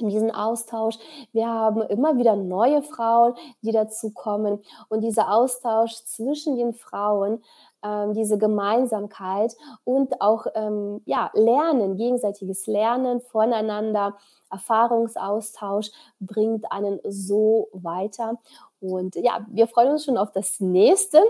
in 0.00 0.08
diesem 0.08 0.30
Austausch. 0.30 0.96
Wir 1.32 1.48
haben 1.48 1.82
immer 1.82 2.16
wieder 2.16 2.36
neue 2.36 2.82
Frauen, 2.82 3.34
die 3.62 3.72
dazu 3.72 4.10
kommen. 4.10 4.60
Und 4.88 5.02
dieser 5.02 5.32
Austausch 5.32 6.04
zwischen 6.04 6.56
den 6.56 6.74
Frauen, 6.74 7.42
ähm, 7.82 8.14
diese 8.14 8.38
Gemeinsamkeit 8.38 9.56
und 9.84 10.20
auch 10.20 10.46
ähm, 10.54 11.00
ja, 11.06 11.30
Lernen, 11.34 11.96
gegenseitiges 11.96 12.66
Lernen 12.66 13.20
voneinander, 13.20 14.16
Erfahrungsaustausch 14.50 15.90
bringt 16.18 16.70
einen 16.70 17.00
so 17.04 17.68
weiter. 17.72 18.38
Und 18.80 19.16
ja, 19.16 19.46
wir 19.48 19.66
freuen 19.66 19.92
uns 19.92 20.04
schon 20.04 20.18
auf 20.18 20.32
das 20.32 20.60
nächste. 20.60 21.22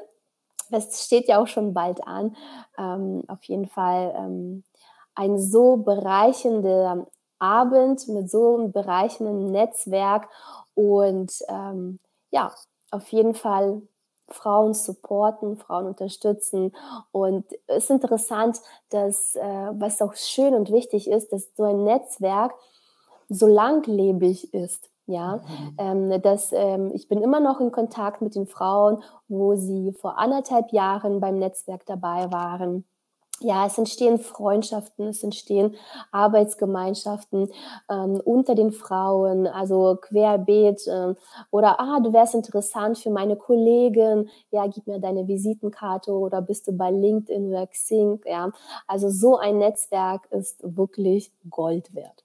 Das 0.70 1.04
steht 1.04 1.28
ja 1.28 1.40
auch 1.42 1.48
schon 1.48 1.74
bald 1.74 2.06
an. 2.06 2.36
Ähm, 2.78 3.24
auf 3.28 3.42
jeden 3.44 3.66
Fall 3.66 4.14
ähm, 4.16 4.64
ein 5.14 5.38
so 5.38 5.76
bereichender 5.76 7.06
Abend 7.40 8.06
mit 8.08 8.30
so 8.30 8.56
einem 8.56 8.72
bereichenden 8.72 9.50
Netzwerk 9.50 10.28
und 10.74 11.32
ähm, 11.48 11.98
ja, 12.30 12.52
auf 12.90 13.08
jeden 13.08 13.34
Fall 13.34 13.82
Frauen 14.28 14.74
supporten, 14.74 15.56
Frauen 15.56 15.86
unterstützen. 15.86 16.72
Und 17.12 17.44
es 17.66 17.84
ist 17.84 17.90
interessant, 17.90 18.60
dass, 18.90 19.34
äh, 19.36 19.70
was 19.72 20.00
auch 20.02 20.14
schön 20.14 20.54
und 20.54 20.70
wichtig 20.70 21.10
ist, 21.10 21.32
dass 21.32 21.50
so 21.56 21.64
ein 21.64 21.84
Netzwerk 21.84 22.54
so 23.28 23.46
langlebig 23.46 24.54
ist. 24.54 24.88
Ja, 25.06 25.38
mhm. 25.38 26.12
ähm, 26.12 26.22
dass 26.22 26.52
ähm, 26.52 26.92
ich 26.94 27.08
bin 27.08 27.20
immer 27.20 27.40
noch 27.40 27.60
in 27.60 27.72
Kontakt 27.72 28.22
mit 28.22 28.36
den 28.36 28.46
Frauen, 28.46 29.02
wo 29.26 29.56
sie 29.56 29.92
vor 29.92 30.18
anderthalb 30.18 30.70
Jahren 30.70 31.18
beim 31.18 31.40
Netzwerk 31.40 31.84
dabei 31.84 32.30
waren 32.30 32.84
ja, 33.40 33.66
es 33.66 33.78
entstehen 33.78 34.18
Freundschaften, 34.18 35.08
es 35.08 35.22
entstehen 35.22 35.74
Arbeitsgemeinschaften 36.12 37.50
ähm, 37.90 38.20
unter 38.24 38.54
den 38.54 38.72
Frauen, 38.72 39.46
also 39.46 39.96
querbeet 40.00 40.82
ähm, 40.88 41.16
oder 41.50 41.80
ah, 41.80 42.00
du 42.00 42.12
wärst 42.12 42.34
interessant 42.34 42.98
für 42.98 43.10
meine 43.10 43.36
Kollegin, 43.36 44.28
ja, 44.50 44.66
gib 44.66 44.86
mir 44.86 45.00
deine 45.00 45.26
Visitenkarte 45.26 46.12
oder 46.12 46.42
bist 46.42 46.68
du 46.68 46.72
bei 46.72 46.90
LinkedIn 46.90 47.48
oder 47.48 47.66
Xing, 47.66 48.20
ja. 48.26 48.50
Also 48.86 49.08
so 49.08 49.36
ein 49.38 49.58
Netzwerk 49.58 50.26
ist 50.30 50.60
wirklich 50.62 51.32
Gold 51.48 51.94
wert. 51.94 52.24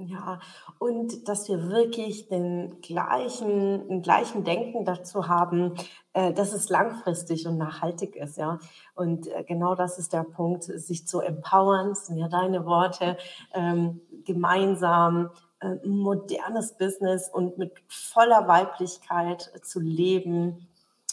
Ja, 0.00 0.38
und 0.78 1.28
dass 1.28 1.48
wir 1.48 1.70
wirklich 1.70 2.28
den 2.28 2.80
gleichen, 2.80 3.88
den 3.88 4.00
gleichen 4.00 4.44
Denken 4.44 4.84
dazu 4.84 5.26
haben, 5.26 5.74
äh, 6.12 6.32
dass 6.32 6.52
es 6.52 6.68
langfristig 6.68 7.48
und 7.48 7.58
nachhaltig 7.58 8.14
ist, 8.14 8.36
ja. 8.38 8.60
Und 8.94 9.26
äh, 9.26 9.42
genau 9.42 9.74
das 9.74 9.98
ist 9.98 10.12
der 10.12 10.22
Punkt, 10.22 10.62
sich 10.62 11.08
zu 11.08 11.20
empowern, 11.20 11.96
sind 11.96 12.16
ja 12.16 12.28
deine 12.28 12.64
Worte, 12.64 13.16
ähm, 13.54 14.00
gemeinsam 14.24 15.30
äh, 15.58 15.74
modernes 15.84 16.74
Business 16.78 17.28
und 17.28 17.58
mit 17.58 17.72
voller 17.88 18.46
Weiblichkeit 18.46 19.50
zu 19.62 19.80
leben 19.80 20.68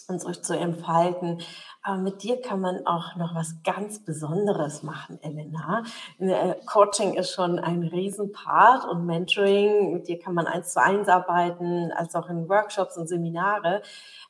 und 0.10 0.22
sich 0.22 0.42
zu 0.42 0.58
entfalten. 0.58 1.42
Aber 1.82 1.98
mit 1.98 2.24
dir 2.24 2.42
kann 2.42 2.62
man 2.62 2.86
auch 2.88 3.16
noch 3.16 3.36
was 3.36 3.62
ganz 3.64 4.04
Besonderes 4.04 4.82
machen, 4.82 5.20
Elena. 5.22 5.84
Äh, 6.18 6.56
Coaching 6.66 7.14
ist 7.14 7.32
schon 7.32 7.60
ein 7.60 7.84
Riesenpart 7.84 8.86
und 8.86 9.06
Mentoring, 9.06 9.94
mit 9.94 10.08
dir 10.08 10.18
kann 10.18 10.34
man 10.34 10.48
eins 10.48 10.74
zu 10.74 10.82
eins 10.82 11.08
arbeiten, 11.08 11.92
als 11.92 12.16
auch 12.16 12.28
in 12.30 12.50
Workshops 12.50 12.98
und 12.98 13.08
Seminare. 13.08 13.82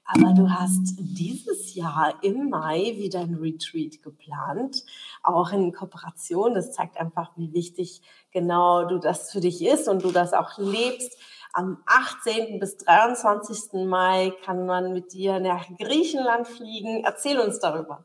Aber 0.08 0.34
du 0.34 0.52
hast 0.52 0.98
dieses 1.00 1.74
Jahr 1.74 2.14
im 2.22 2.50
Mai 2.50 2.94
wieder 2.98 3.22
ein 3.22 3.36
Retreat 3.36 4.04
geplant, 4.04 4.84
auch 5.24 5.52
in 5.52 5.74
Kooperation. 5.74 6.54
Das 6.54 6.74
zeigt 6.74 6.98
einfach, 6.98 7.32
wie 7.38 7.54
wichtig 7.54 8.02
genau 8.32 8.86
du 8.86 9.00
das 9.00 9.32
für 9.32 9.40
dich 9.40 9.66
ist 9.66 9.88
und 9.88 10.04
du 10.04 10.12
das 10.12 10.34
auch 10.34 10.58
lebst. 10.58 11.18
Am 11.58 11.82
18. 11.86 12.60
bis 12.60 12.76
23. 12.80 13.86
Mai 13.86 14.34
kann 14.44 14.66
man 14.66 14.92
mit 14.92 15.14
dir 15.14 15.40
nach 15.40 15.66
Griechenland 15.80 16.50
fliegen. 16.50 17.06
Erzähl 17.06 17.40
uns 17.40 17.60
darüber. 17.60 18.04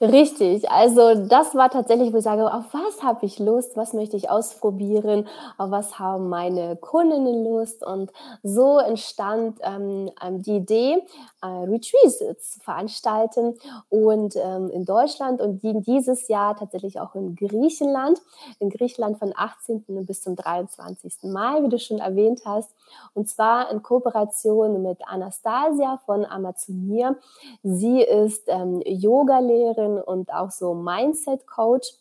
Richtig, 0.00 0.70
also 0.70 1.26
das 1.26 1.56
war 1.56 1.70
tatsächlich, 1.70 2.12
wo 2.12 2.18
ich 2.18 2.22
sage, 2.22 2.54
auf 2.54 2.66
was 2.72 3.02
habe 3.02 3.26
ich 3.26 3.40
Lust, 3.40 3.76
was 3.76 3.94
möchte 3.94 4.16
ich 4.16 4.30
ausprobieren, 4.30 5.26
auf 5.56 5.72
was 5.72 5.98
haben 5.98 6.28
meine 6.28 6.76
Kundinnen 6.76 7.44
Lust 7.44 7.84
und 7.84 8.12
so 8.44 8.78
entstand 8.78 9.58
ähm, 9.64 10.08
ähm 10.24 10.40
die 10.40 10.58
Idee, 10.58 11.02
äh, 11.42 11.46
Retreats 11.46 12.18
zu 12.18 12.60
veranstalten 12.60 13.58
und 13.88 14.36
ähm, 14.36 14.70
in 14.70 14.84
Deutschland 14.84 15.40
und 15.40 15.64
die, 15.64 15.80
dieses 15.80 16.28
Jahr 16.28 16.54
tatsächlich 16.54 17.00
auch 17.00 17.16
in 17.16 17.34
Griechenland, 17.34 18.20
in 18.60 18.70
Griechenland 18.70 19.18
von 19.18 19.32
18. 19.34 19.84
bis 20.06 20.22
zum 20.22 20.36
23. 20.36 21.24
Mai, 21.24 21.64
wie 21.64 21.70
du 21.70 21.78
schon 21.80 21.98
erwähnt 21.98 22.42
hast, 22.44 22.70
und 23.14 23.28
zwar 23.28 23.68
in 23.72 23.82
Kooperation 23.82 24.80
mit 24.80 24.98
Anastasia 25.08 26.00
von 26.06 26.24
Amazonia. 26.24 27.16
Sie 27.64 28.00
ist 28.00 28.44
ähm, 28.46 28.80
Yogalehrerin 28.86 29.87
und 29.96 30.32
auch 30.32 30.50
so 30.50 30.74
Mindset-Coach. 30.74 31.94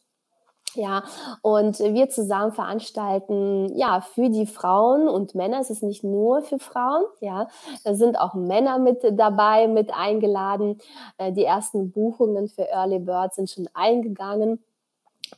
Ja, 0.74 1.04
und 1.42 1.80
wir 1.80 2.10
zusammen 2.10 2.52
veranstalten, 2.52 3.76
ja, 3.76 4.02
für 4.02 4.30
die 4.30 4.46
Frauen 4.46 5.08
und 5.08 5.34
Männer. 5.34 5.60
Es 5.60 5.70
ist 5.70 5.82
nicht 5.82 6.04
nur 6.04 6.42
für 6.42 6.60
Frauen, 6.60 7.04
ja. 7.20 7.48
Da 7.84 7.96
sind 7.96 8.20
auch 8.20 8.34
Männer 8.34 8.78
mit 8.78 9.00
dabei, 9.14 9.68
mit 9.68 9.92
eingeladen. 9.92 10.78
Äh, 11.18 11.32
die 11.32 11.46
ersten 11.46 11.92
Buchungen 11.92 12.50
für 12.50 12.68
Early 12.70 13.00
Bird 13.00 13.34
sind 13.34 13.50
schon 13.50 13.70
eingegangen. 13.74 14.64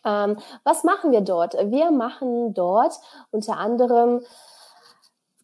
Ähm, 0.06 0.38
was 0.64 0.84
machen 0.84 1.12
wir 1.12 1.22
dort? 1.22 1.54
Wir 1.54 1.92
machen 1.92 2.54
dort 2.54 2.94
unter 3.32 3.58
anderem 3.58 4.22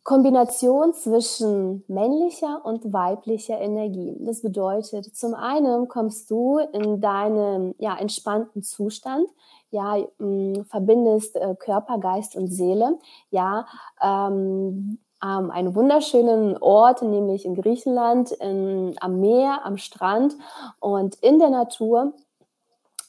Kombination 0.05 0.93
zwischen 0.93 1.83
männlicher 1.87 2.63
und 2.63 2.93
weiblicher 2.93 3.59
Energie. 3.59 4.15
Das 4.19 4.43
bedeutet, 4.43 5.15
zum 5.15 5.33
einen 5.33 5.87
kommst 5.87 6.29
du 6.29 6.59
in 6.59 7.01
deinen 7.01 7.73
ja, 7.79 7.97
entspannten 7.97 8.61
Zustand, 8.61 9.27
ja, 9.71 9.97
mh, 10.19 10.27
mm, 10.27 10.65
verbindest 10.65 11.35
äh, 11.35 11.55
Körper, 11.55 11.97
Geist 11.97 12.35
und 12.35 12.47
Seele, 12.47 12.99
ja, 13.31 13.65
ähm, 13.99 14.99
ähm, 15.23 15.49
einen 15.49 15.73
wunderschönen 15.73 16.55
Ort, 16.59 17.01
nämlich 17.01 17.43
in 17.43 17.55
Griechenland, 17.55 18.31
in, 18.31 18.93
am 19.01 19.19
Meer, 19.19 19.65
am 19.65 19.77
Strand 19.77 20.35
und 20.79 21.15
in 21.15 21.39
der 21.39 21.49
Natur 21.49 22.13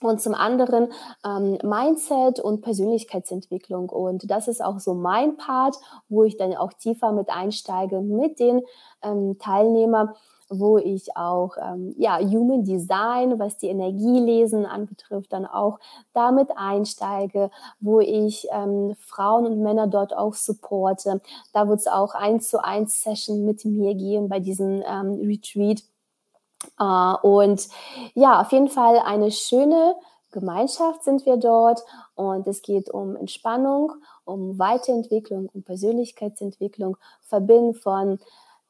und 0.00 0.20
zum 0.20 0.34
anderen 0.34 0.88
ähm, 1.24 1.58
Mindset 1.62 2.40
und 2.40 2.62
Persönlichkeitsentwicklung. 2.62 3.88
Und 3.88 4.30
das 4.30 4.48
ist 4.48 4.62
auch 4.62 4.78
so 4.80 4.94
mein 4.94 5.36
Part, 5.36 5.76
wo 6.08 6.24
ich 6.24 6.36
dann 6.36 6.54
auch 6.54 6.72
tiefer 6.72 7.12
mit 7.12 7.28
einsteige 7.30 8.00
mit 8.00 8.38
den 8.38 8.62
ähm, 9.02 9.38
Teilnehmern 9.38 10.10
wo 10.48 10.78
ich 10.78 11.16
auch 11.16 11.56
ähm, 11.60 11.94
ja 11.98 12.18
Human 12.18 12.64
Design, 12.64 13.38
was 13.38 13.56
die 13.56 13.68
Energielesen 13.68 14.64
anbetrifft, 14.64 15.32
dann 15.32 15.46
auch 15.46 15.78
damit 16.12 16.50
einsteige, 16.56 17.50
wo 17.80 18.00
ich 18.00 18.46
ähm, 18.52 18.94
Frauen 18.98 19.46
und 19.46 19.62
Männer 19.62 19.86
dort 19.86 20.16
auch 20.16 20.34
supporte. 20.34 21.20
Da 21.52 21.68
wird 21.68 21.80
es 21.80 21.86
auch 21.88 22.14
eins 22.14 22.48
zu 22.48 22.62
eins 22.62 23.02
Session 23.02 23.44
mit 23.44 23.64
mir 23.64 23.94
gehen 23.94 24.28
bei 24.28 24.40
diesem 24.40 24.82
ähm, 24.86 25.20
Retreat 25.22 25.82
und 26.78 27.68
ja, 28.14 28.40
auf 28.40 28.52
jeden 28.52 28.68
Fall 28.68 28.98
eine 28.98 29.30
schöne 29.30 29.96
Gemeinschaft 30.30 31.02
sind 31.02 31.24
wir 31.24 31.38
dort 31.38 31.82
und 32.14 32.46
es 32.46 32.60
geht 32.60 32.90
um 32.90 33.16
Entspannung, 33.16 33.92
um 34.24 34.58
Weiterentwicklung, 34.58 35.48
um 35.54 35.62
Persönlichkeitsentwicklung, 35.62 36.98
Verbinden 37.22 37.74
von 37.74 38.18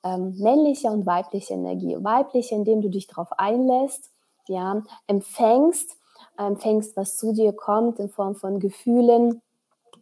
ähm, 0.05 0.37
männlicher 0.39 0.93
und 0.93 1.07
weiblicher 1.07 1.55
Energie. 1.55 1.97
Weibliche, 1.99 2.55
indem 2.55 2.83
du 2.83 2.89
dich 2.89 3.09
darauf 3.09 3.33
einlässt, 3.39 4.11
ja, 4.47 4.83
empfängst, 5.09 5.97
empfängst, 6.39 6.97
was 6.97 7.17
zu 7.17 7.33
dir 7.33 7.53
kommt 7.53 7.99
in 7.99 8.11
Form 8.11 8.37
von 8.37 8.61
Gefühlen, 8.61 9.43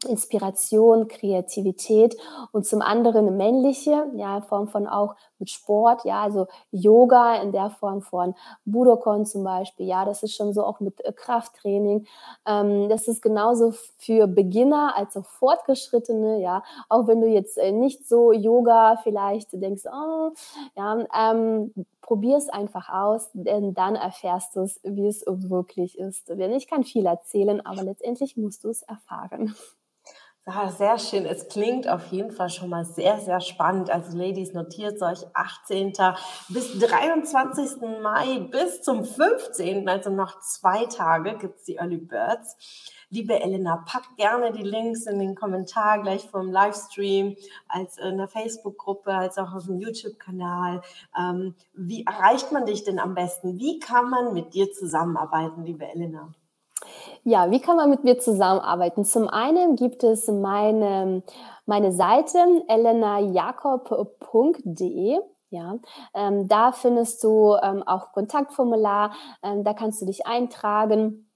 Inspiration, 0.07 1.09
Kreativität 1.09 2.17
und 2.53 2.67
zum 2.67 2.83
anderen 2.83 3.37
männliche, 3.37 4.07
ja, 4.14 4.38
in 4.38 4.43
Form 4.43 4.69
von 4.69 4.87
auch 4.87 5.14
mit 5.38 5.51
Sport, 5.51 6.05
ja, 6.05 6.23
also 6.23 6.47
Yoga 6.71 7.37
in 7.43 7.53
der 7.53 7.71
Form 7.71 8.03
von 8.03 8.35
Budokon 8.64 9.27
zum 9.27 9.45
Beispiel, 9.45 9.87
ja, 9.87 10.05
das 10.05 10.23
ist 10.23 10.35
schon 10.35 10.53
so 10.53 10.64
auch 10.64 10.81
mit 10.81 11.05
äh, 11.05 11.12
Krafttraining. 11.12 12.07
Ähm, 12.47 12.88
das 12.88 13.09
ist 13.09 13.23
genauso 13.23 13.73
für 13.99 14.27
Beginner 14.27 14.95
als 14.97 15.17
auch 15.17 15.27
Fortgeschrittene, 15.27 16.40
ja, 16.40 16.62
auch 16.88 17.07
wenn 17.07 17.21
du 17.21 17.27
jetzt 17.27 17.59
äh, 17.59 17.73
nicht 17.73 18.07
so 18.09 18.33
Yoga 18.33 18.97
vielleicht 19.03 19.53
denkst, 19.53 19.85
oh, 19.87 20.31
ja, 20.77 21.05
ähm, 21.19 21.73
probier 22.01 22.37
es 22.37 22.49
einfach 22.49 22.90
aus, 22.90 23.31
denn 23.33 23.75
dann 23.75 23.97
erfährst 23.97 24.57
du 24.57 24.61
es, 24.61 24.79
wie 24.83 25.09
es 25.09 25.25
wirklich 25.27 25.99
ist. 25.99 26.29
Denn 26.29 26.53
ich 26.53 26.69
kann 26.69 26.85
viel 26.85 27.07
erzählen, 27.07 27.64
aber 27.64 27.83
letztendlich 27.83 28.37
musst 28.37 28.64
du 28.64 28.69
es 28.69 28.83
erfahren. 28.83 29.55
Ja, 30.46 30.70
sehr 30.70 30.98
schön. 30.98 31.24
Es 31.24 31.48
klingt 31.48 31.88
auf 31.88 32.12
jeden 32.12 32.30
Fall 32.30 32.50
schon 32.50 32.68
mal 32.68 32.85
sehr, 32.85 33.18
sehr 33.18 33.40
spannend. 33.40 33.88
Also 33.88 34.14
Ladies, 34.14 34.52
notiert 34.52 35.00
euch 35.00 35.20
18. 35.33 35.94
bis 36.50 36.78
23. 36.80 37.80
Mai 38.02 38.40
bis 38.50 38.83
zum 38.83 39.07
15., 39.07 39.88
also 39.88 40.11
noch 40.11 40.40
zwei 40.40 40.85
Tage, 40.85 41.38
gibt 41.38 41.61
es 41.61 41.64
die 41.64 41.76
Early 41.76 41.96
Birds. 41.96 42.59
Liebe 43.09 43.40
Elena, 43.40 43.85
packt 43.87 44.18
gerne 44.18 44.52
die 44.52 44.64
Links 44.64 45.07
in 45.07 45.18
den 45.18 45.35
Kommentar 45.35 46.02
gleich 46.02 46.28
vom 46.28 46.50
Livestream, 46.50 47.37
als 47.66 47.96
in 47.96 48.18
der 48.18 48.28
Facebook-Gruppe, 48.28 49.14
als 49.14 49.38
auch 49.38 49.54
auf 49.54 49.64
dem 49.64 49.80
YouTube-Kanal. 49.80 50.83
Ähm, 51.18 51.54
wie 51.72 52.04
erreicht 52.04 52.52
man 52.52 52.66
dich 52.66 52.85
denn 52.85 52.98
am 52.98 53.14
besten? 53.14 53.59
Wie 53.59 53.78
kann 53.78 54.11
man 54.11 54.35
mit 54.35 54.52
dir 54.52 54.70
zusammenarbeiten, 54.70 55.64
liebe 55.64 55.87
Elena? 55.87 56.35
Ja, 57.24 57.50
wie 57.50 57.61
kann 57.61 57.76
man 57.76 57.90
mit 57.90 58.04
mir 58.04 58.18
zusammenarbeiten? 58.18 59.04
Zum 59.04 59.28
einen 59.28 59.76
gibt 59.76 60.02
es 60.04 60.28
meine, 60.28 61.22
meine 61.66 61.92
Seite 61.92 62.38
elenajakob.de. 62.68 65.20
Ja, 65.50 65.76
ähm, 66.14 66.48
da 66.48 66.72
findest 66.72 67.22
du 67.22 67.54
ähm, 67.62 67.83
auch 67.85 68.12
Kontaktformular, 68.12 69.12
ähm, 69.42 69.62
da 69.62 69.72
kannst 69.72 70.02
du 70.02 70.07
dich 70.07 70.26
eintragen 70.26 71.30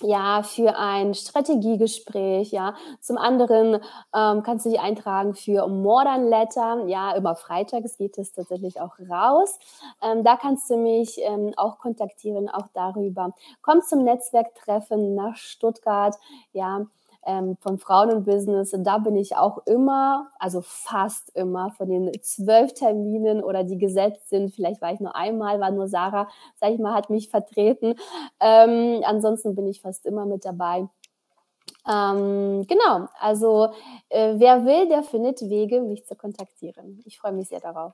ja, 0.00 0.42
für 0.42 0.76
ein 0.76 1.14
Strategiegespräch, 1.14 2.50
ja. 2.50 2.74
Zum 3.00 3.18
anderen 3.18 3.74
ähm, 4.14 4.42
kannst 4.42 4.66
du 4.66 4.70
dich 4.70 4.80
eintragen 4.80 5.34
für 5.34 5.66
Modern 5.68 6.26
Letter, 6.28 6.84
ja, 6.86 7.12
immer 7.12 7.36
freitags 7.36 7.96
geht 7.98 8.18
es 8.18 8.32
tatsächlich 8.32 8.80
auch 8.80 8.98
raus. 9.10 9.58
Ähm, 10.02 10.24
da 10.24 10.36
kannst 10.36 10.70
du 10.70 10.76
mich 10.76 11.18
ähm, 11.20 11.52
auch 11.56 11.78
kontaktieren, 11.78 12.48
auch 12.48 12.68
darüber. 12.74 13.34
Komm 13.60 13.82
zum 13.82 14.04
Netzwerktreffen 14.04 15.14
nach 15.14 15.36
Stuttgart, 15.36 16.16
ja 16.52 16.86
ähm, 17.26 17.56
von 17.60 17.78
Frauen 17.78 18.10
und 18.10 18.24
Business. 18.24 18.74
Da 18.76 18.98
bin 18.98 19.16
ich 19.16 19.36
auch 19.36 19.58
immer, 19.66 20.28
also 20.38 20.60
fast 20.62 21.30
immer 21.36 21.70
von 21.70 21.88
den 21.88 22.10
zwölf 22.22 22.72
Terminen 22.74 23.42
oder 23.42 23.64
die 23.64 23.78
gesetzt 23.78 24.28
sind. 24.28 24.54
Vielleicht 24.54 24.80
war 24.80 24.92
ich 24.92 25.00
nur 25.00 25.14
einmal, 25.16 25.60
war 25.60 25.70
nur 25.70 25.88
Sarah, 25.88 26.28
sag 26.56 26.70
ich 26.70 26.78
mal, 26.78 26.94
hat 26.94 27.10
mich 27.10 27.28
vertreten. 27.28 27.94
Ähm, 28.40 29.02
ansonsten 29.04 29.54
bin 29.54 29.66
ich 29.66 29.80
fast 29.82 30.06
immer 30.06 30.26
mit 30.26 30.44
dabei. 30.44 30.88
Ähm, 31.88 32.64
genau, 32.68 33.08
also 33.18 33.70
äh, 34.08 34.34
wer 34.36 34.64
will, 34.64 34.88
der 34.88 35.02
findet 35.02 35.40
Wege, 35.42 35.80
mich 35.80 36.04
zu 36.06 36.14
kontaktieren. 36.14 37.02
Ich 37.04 37.18
freue 37.18 37.32
mich 37.32 37.48
sehr 37.48 37.60
darauf. 37.60 37.92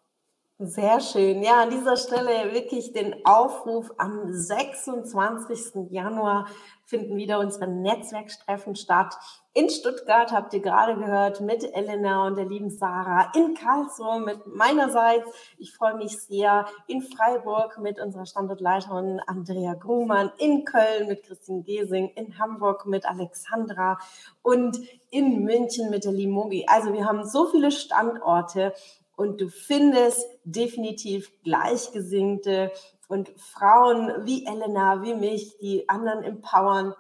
Sehr 0.61 0.99
schön. 0.99 1.45
Ja, 1.45 1.63
an 1.63 1.71
dieser 1.71 1.97
Stelle 1.97 2.53
wirklich 2.53 2.93
den 2.93 3.25
Aufruf. 3.25 3.93
Am 3.97 4.33
26. 4.33 5.89
Januar 5.93 6.49
finden 6.85 7.17
wieder 7.17 7.39
unsere 7.39 7.69
Netzwerktreffen 7.69 8.75
statt. 8.75 9.15
In 9.55 9.71
Stuttgart 9.71 10.33
habt 10.33 10.53
ihr 10.55 10.61
gerade 10.61 10.97
gehört 10.97 11.41
mit 11.41 11.63
Elena 11.63 12.27
und 12.27 12.37
der 12.37 12.47
lieben 12.47 12.71
Sarah. 12.71 13.31
In 13.37 13.55
Karlsruhe 13.55 14.19
mit 14.19 14.49
meinerseits. 14.49 15.31
Ich 15.59 15.73
freue 15.77 15.95
mich 15.95 16.19
sehr. 16.19 16.67
In 16.89 17.03
Freiburg 17.03 17.79
mit 17.79 18.01
unserer 18.01 18.27
Standortleiterin 18.27 19.21
Andrea 19.29 19.75
Grumann. 19.75 20.33
In 20.39 20.65
Köln 20.65 21.07
mit 21.07 21.23
Christine 21.23 21.63
Gesing. 21.63 22.09
In 22.17 22.37
Hamburg 22.37 22.85
mit 22.85 23.09
Alexandra. 23.09 24.01
Und 24.43 24.77
in 25.11 25.45
München 25.45 25.91
mit 25.91 26.05
der 26.05 26.11
Limogi. 26.13 26.67
Also 26.67 26.93
wir 26.93 27.05
haben 27.05 27.25
so 27.25 27.47
viele 27.47 27.71
Standorte 27.71 28.75
und 29.19 29.41
du 29.41 29.49
findest 29.49 30.25
definitiv 30.45 31.33
Gleichgesinnte 31.43 32.71
und 33.09 33.29
Frauen 33.37 34.13
wie 34.25 34.47
Elena, 34.47 35.03
wie 35.03 35.15
mich, 35.15 35.59
die 35.59 35.89
anderen 35.89 36.23
empowern, 36.23 36.95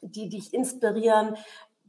die 0.00 0.28
dich 0.28 0.54
inspirieren, 0.54 1.36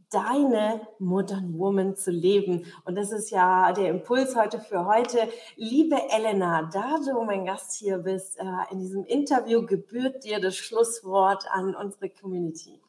deine 0.09 0.81
Modern 0.97 1.55
Woman 1.59 1.95
zu 1.95 2.09
leben. 2.09 2.65
Und 2.83 2.95
das 2.95 3.11
ist 3.11 3.29
ja 3.29 3.71
der 3.71 3.89
Impuls 3.89 4.35
heute 4.35 4.59
für 4.59 4.87
heute. 4.87 5.29
Liebe 5.55 5.97
Elena, 6.09 6.67
da 6.73 6.97
du 6.97 7.23
mein 7.23 7.45
Gast 7.45 7.77
hier 7.77 7.99
bist, 7.99 8.39
äh, 8.39 8.43
in 8.71 8.79
diesem 8.79 9.05
Interview 9.05 9.67
gebührt 9.67 10.23
dir 10.23 10.39
das 10.39 10.55
Schlusswort 10.55 11.45
an 11.51 11.75
unsere 11.75 12.09
Community. 12.09 12.81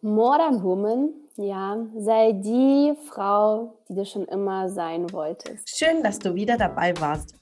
Modern 0.00 0.62
Woman 0.62 1.21
ja, 1.36 1.86
sei 1.96 2.32
die 2.32 2.94
Frau, 3.08 3.78
die 3.88 3.94
du 3.94 4.04
schon 4.04 4.24
immer 4.26 4.68
sein 4.68 5.12
wolltest. 5.12 5.68
Schön, 5.68 6.02
dass 6.02 6.18
du 6.18 6.34
wieder 6.34 6.56
dabei 6.56 6.94
warst. 7.00 7.41